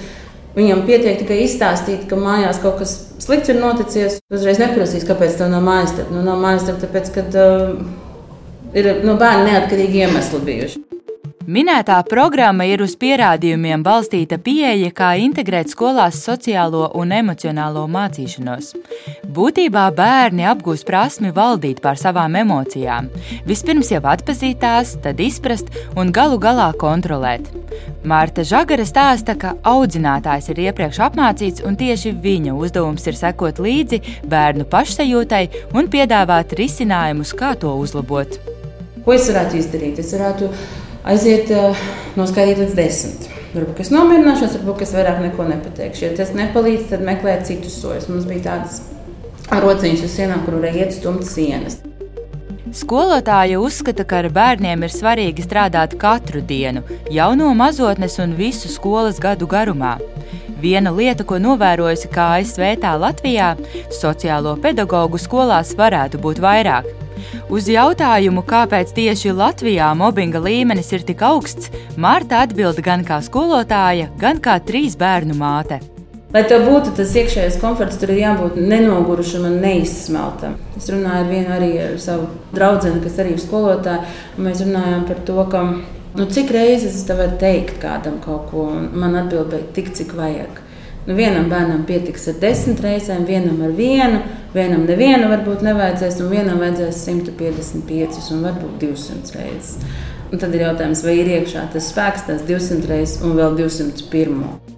viņam 0.59 0.83
pietiek 0.89 1.21
tikai 1.21 1.43
izstāstīt, 1.45 2.07
ka 2.11 2.19
mājās 2.19 2.61
kaut 2.63 2.81
kas 2.83 2.97
slikts 3.23 3.53
ir 3.53 3.61
noticis. 3.63 4.19
Uzreiz 4.33 4.61
neprasīs, 4.63 5.07
kāpēc 5.09 5.39
tā 5.39 5.49
nav 5.51 5.65
mājas. 5.67 5.95
Nu, 6.11 6.23
nav 6.27 6.41
mājas, 6.43 6.69
tāpēc, 6.83 7.13
ka 7.15 7.27
uh, 7.31 7.75
ir 8.75 8.93
no 9.03 9.13
nu, 9.13 9.19
bērna 9.21 9.53
neatkarīgi 9.53 10.05
iemesli 10.05 10.45
bijuši. 10.49 10.85
Minētā 11.49 11.97
programma 12.05 12.67
ir 12.69 12.83
uz 12.85 12.93
pierādījumiem 13.01 13.81
balstīta 13.81 14.37
pieeja, 14.37 14.91
kā 14.93 15.15
integrēt 15.17 15.71
skolās 15.73 16.19
sociālo 16.21 16.91
un 17.01 17.15
emocionālo 17.17 17.87
mācīšanos. 17.89 18.75
Būtībā 19.33 19.87
bērni 19.97 20.45
apgūst 20.45 20.85
prasmi 20.85 21.31
valdīt 21.33 21.79
pār 21.81 21.97
savām 21.97 22.37
emocijām. 22.37 23.09
Vispirms 23.49 23.89
jau 23.95 24.03
atpazīt 24.13 24.61
tās, 24.61 24.93
tad 25.01 25.23
izprast 25.25 25.73
un 25.97 26.13
galu 26.13 26.37
galā 26.43 26.67
kontrolēt. 26.77 27.49
Mārta 28.05 28.45
Zagara 28.45 28.85
stāsta, 28.85 29.33
ka 29.41 29.55
audzinātājs 29.73 30.51
ir 30.53 30.61
iepriekš 30.67 30.99
apmācīts, 31.07 31.65
un 31.65 31.81
tieši 31.81 32.13
viņa 32.27 32.59
uzdevums 32.61 33.09
ir 33.09 33.17
sekot 33.17 33.63
līdzi 33.65 34.03
bērnu 34.29 34.69
pašsajūtai 34.69 35.41
un 35.73 35.89
piedāvāt 35.89 36.53
risinājumus, 36.61 37.33
kā 37.33 37.55
to 37.57 37.73
uzlabot. 37.81 38.37
Ko 39.09 39.17
es 39.17 39.25
varētu 39.33 39.57
izdarīt? 39.57 40.05
Es 40.05 40.13
varētu 40.13 40.51
aiziet 41.09 41.51
uh, 41.55 41.89
noskaidrot 42.19 42.67
līdz 42.67 42.77
desmit. 42.79 43.29
Varbūt 43.55 43.81
es 43.81 43.91
nomierināšos, 43.95 44.59
varbūt 44.61 44.85
es 44.85 44.95
vairāk 44.95 45.23
neko 45.25 45.49
nepateikšu. 45.49 46.05
Ja 46.05 46.15
tas 46.19 46.35
nepalīdz, 46.37 46.91
tad 46.93 47.05
meklēt 47.07 47.47
citus 47.49 47.79
soļus. 47.81 48.11
Mums 48.13 48.29
bija 48.29 48.51
tādas 48.51 48.83
rociņas 49.49 50.05
uz 50.05 50.17
sienām, 50.19 50.45
kur 50.45 50.59
varēja 50.59 50.85
iet 50.85 50.99
stumt 50.99 51.25
sienas. 51.25 51.81
Skolotāja 52.77 53.57
uzskata, 53.65 54.05
ka 54.05 54.19
ar 54.21 54.29
bērniem 54.29 54.85
ir 54.85 54.93
svarīgi 54.93 55.47
strādāt 55.47 55.95
katru 56.01 56.43
dienu, 56.45 56.83
jau 57.09 57.31
no 57.39 57.49
mazotnes 57.57 58.19
un 58.21 58.37
visu 58.37 58.69
skolas 58.69 59.17
gadu 59.23 59.49
garumā. 59.49 59.97
Viena 60.61 60.93
lieta, 60.93 61.25
ko 61.25 61.39
novērojusi 61.41 62.13
kā 62.13 62.35
ASV 62.37 62.75
tā 62.83 62.93
Latvijā, 63.01 63.55
sociālo 63.95 64.59
pedagoģu 64.61 65.25
skolās 65.25 65.73
varētu 65.79 66.21
būt 66.21 66.45
vairāk. 66.45 66.98
Uz 67.53 67.69
jautājumu, 67.73 68.43
kāpēc 68.47 68.95
tieši 68.97 69.35
Latvijā 69.37 69.91
mobbinga 69.99 70.43
līmenis 70.45 70.93
ir 70.97 71.05
tik 71.09 71.23
augsts, 71.27 71.71
Marta 71.97 72.45
atbild 72.47 72.81
gan 72.85 73.05
kā 73.07 73.21
skolotāja, 73.25 74.11
gan 74.21 74.43
kā 74.43 74.59
trīs 74.65 74.99
bērnu 74.99 75.37
māte. 75.39 75.81
Lai 76.29 76.43
tā 76.45 76.59
būtu 76.61 76.93
tas 76.93 77.15
iekšējais 77.17 77.55
komforts, 77.57 77.97
tur 77.97 78.11
ir 78.13 78.19
jābūt 78.21 78.59
nenogurušam 78.61 79.47
un 79.49 79.55
neizsmeltam. 79.63 80.59
Es 80.77 80.91
runāju 80.93 81.23
ar 81.23 81.31
vienu 81.31 81.55
arī 81.57 81.71
ar 81.87 81.95
savu 82.03 82.27
draugu, 82.53 82.93
kas 83.01 83.17
arī 83.23 83.33
ir 83.33 83.41
skolotāja. 83.41 84.03
Mēs 84.37 84.61
runājām 84.61 85.07
par 85.09 85.23
to, 85.25 85.39
ka, 85.49 85.63
nu, 86.19 86.27
cik 86.29 86.53
reizes 86.53 87.01
es 87.01 87.09
varu 87.09 87.39
teikt 87.41 87.81
kādam 87.81 88.21
kaut 88.21 88.51
ko, 88.51 88.67
un 88.77 88.91
man 89.01 89.17
atbildēja 89.23 89.71
tik, 89.73 89.95
cik 89.97 90.13
vajag. 90.21 90.61
Nu, 91.07 91.15
vienam 91.17 91.49
bērnam 91.49 91.85
pietiks 91.89 92.29
ar 92.29 92.41
desmit 92.43 92.83
reizēm, 92.85 93.25
vienam 93.29 93.63
ar 93.65 93.73
vienu, 93.77 94.21
vienam 94.53 94.85
nevienu 94.89 95.31
varbūt 95.31 95.65
nevajadzēs, 95.65 96.21
un 96.25 96.33
vienam 96.35 96.61
vajadzēs 96.61 97.05
155 97.07 98.33
un 98.35 98.45
varbūt 98.45 98.81
200 98.83 99.39
reizes. 99.39 99.77
Un 100.29 100.43
tad 100.43 100.53
ir 100.53 100.67
jautājums, 100.67 101.05
vai 101.07 101.21
ir 101.23 101.31
iekšā 101.39 101.69
tas 101.73 101.89
spēks, 101.95 102.27
tas 102.29 102.43
200 102.49 102.91
reizes 102.93 103.23
un 103.25 103.39
vēl 103.39 103.57
201. 103.63 104.78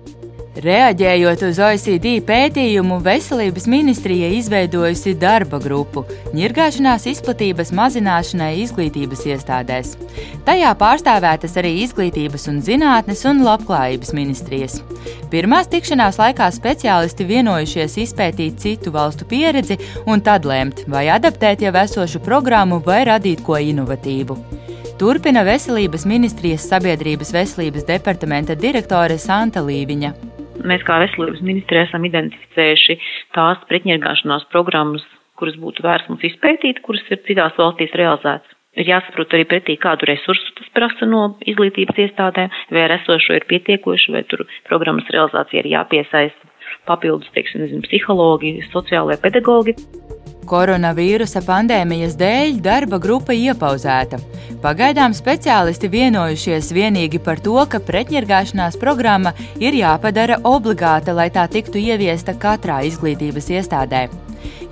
Reaģējot 0.60 1.40
uz 1.46 1.58
OECD 1.62 2.18
pētījumu, 2.28 2.98
Veselības 3.00 3.64
ministrija 3.70 4.26
izveidojusi 4.36 5.14
darba 5.16 5.56
grupu 5.62 6.02
ņirgāšanās 6.36 7.06
izplatības 7.08 7.70
mazināšanai 7.78 8.50
izglītības 8.66 9.22
iestādēs. 9.30 9.94
Tajā 10.44 10.74
pārstāvētas 10.82 11.56
arī 11.62 11.70
izglītības 11.86 12.44
un 12.52 12.60
zinātnes 12.66 13.24
un 13.30 13.40
labklājības 13.46 14.12
ministrijas. 14.18 14.82
Pirmās 15.32 15.70
tikšanās 15.72 16.20
laikā 16.20 16.50
speciālisti 16.52 17.24
vienojušies 17.30 17.96
izpētīt 18.04 18.60
citu 18.60 18.92
valstu 18.92 19.24
pieredzi 19.30 19.78
un 20.04 20.20
tad 20.20 20.44
lemt, 20.44 20.84
vai 20.92 21.06
adaptēt 21.14 21.64
jau 21.64 21.72
esošu 21.86 22.20
programmu 22.20 22.82
vai 22.84 23.06
radīt 23.08 23.40
ko 23.46 23.56
inovatīvu. 23.56 24.36
Turpina 25.00 25.40
Veselības 25.40 26.04
ministrijas 26.04 26.68
sabiedrības 26.68 27.32
veselības 27.32 27.88
departamenta 27.88 28.52
direktore 28.52 29.16
Santa 29.16 29.64
Līviņa. 29.64 30.29
Mēs 30.66 30.84
kā 30.86 30.98
veselības 31.02 31.42
ministrija 31.44 31.86
esam 31.88 32.04
identificējuši 32.08 32.96
tās 33.36 33.60
pretņirgāšanās 33.70 34.48
programmas, 34.52 35.04
kuras 35.40 35.56
būtu 35.60 35.84
vērts 35.86 36.10
mums 36.10 36.26
izpētīt, 36.28 36.82
kuras 36.84 37.06
ir 37.10 37.22
citās 37.28 37.56
valstīs 37.58 37.94
realizētas. 37.96 38.56
Ir 38.78 38.86
jāsaprot 38.86 39.32
arī 39.34 39.46
pretī, 39.50 39.74
kādu 39.82 40.06
resursu 40.06 40.52
tas 40.58 40.68
prasa 40.76 41.08
no 41.08 41.24
izglītības 41.42 41.96
iestādēm, 42.04 42.52
vai 42.70 42.84
ar 42.84 42.94
esošo 43.00 43.34
ir 43.40 43.48
pietiekoši, 43.50 44.14
vai 44.14 44.22
tur 44.30 44.44
programmas 44.68 45.10
realizācija 45.10 45.64
ir 45.64 45.72
jāpiesaista 45.72 46.52
papildus, 46.86 47.32
teiksim, 47.34 47.64
nezinu, 47.64 47.82
psihologi, 47.88 48.60
sociālai 48.70 49.18
pedagogi. 49.22 49.74
Koronavīrusa 50.50 51.44
pandēmijas 51.46 52.16
dēļ 52.18 52.56
darba 52.64 52.98
grupa 52.98 53.34
iepauzēta. 53.36 54.18
Pagaidām 54.60 55.14
speciālisti 55.14 55.88
vienojušies 55.92 56.72
vienīgi 56.74 57.20
par 57.22 57.38
to, 57.44 57.54
ka 57.70 57.78
pretņirgāšanās 57.78 58.78
programma 58.80 59.32
ir 59.62 59.78
jāpadara 59.78 60.40
obligāta, 60.42 61.14
lai 61.14 61.28
tā 61.30 61.46
tiktu 61.50 61.78
ieviesta 61.78 62.34
katrā 62.34 62.80
izglītības 62.88 63.46
iestādē. 63.60 64.08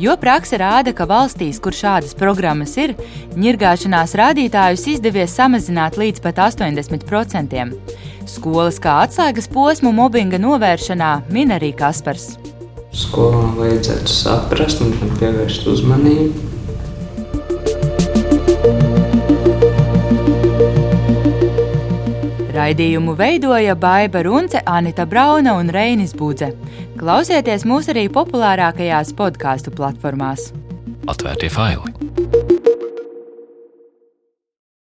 Jo 0.02 0.16
praksa 0.18 0.58
rāda, 0.62 0.94
ka 0.94 1.06
valstīs, 1.06 1.58
kur 1.62 1.74
šādas 1.74 2.14
programmas 2.18 2.74
ir, 2.78 2.96
ņirgāšanās 3.38 4.14
rādītājus 4.18 4.86
izdevies 4.96 5.34
samazināt 5.38 5.98
līdz 6.00 6.22
pat 6.26 6.42
80%. 6.50 7.64
Skolas 8.28 8.82
kā 8.82 9.00
atslēgas 9.06 9.50
posmu 9.54 9.94
mobbinga 9.94 10.42
novēršanā 10.42 11.14
min 11.34 11.54
arī 11.54 11.74
Kaspars 11.76 12.32
skolām 12.94 13.56
vajadzētu 13.58 14.12
saprast 14.12 14.82
un 14.84 14.94
tam 14.98 15.10
pievērst 15.20 15.66
uzmanību. 15.68 16.46
Raidījumu 22.58 23.14
veidoja 23.16 23.76
Baiva 23.78 24.22
Runce, 24.26 24.60
Anita 24.66 25.06
Brauna 25.06 25.54
un 25.56 25.70
Reinis 25.72 26.12
Budze. 26.16 26.50
Klausieties 26.98 27.64
mūs 27.68 27.88
arī 27.92 28.08
populārākajās 28.12 29.14
podkāstu 29.16 29.72
platformās. 29.72 30.50
Atvērtie 31.08 31.48
faili! 31.48 31.94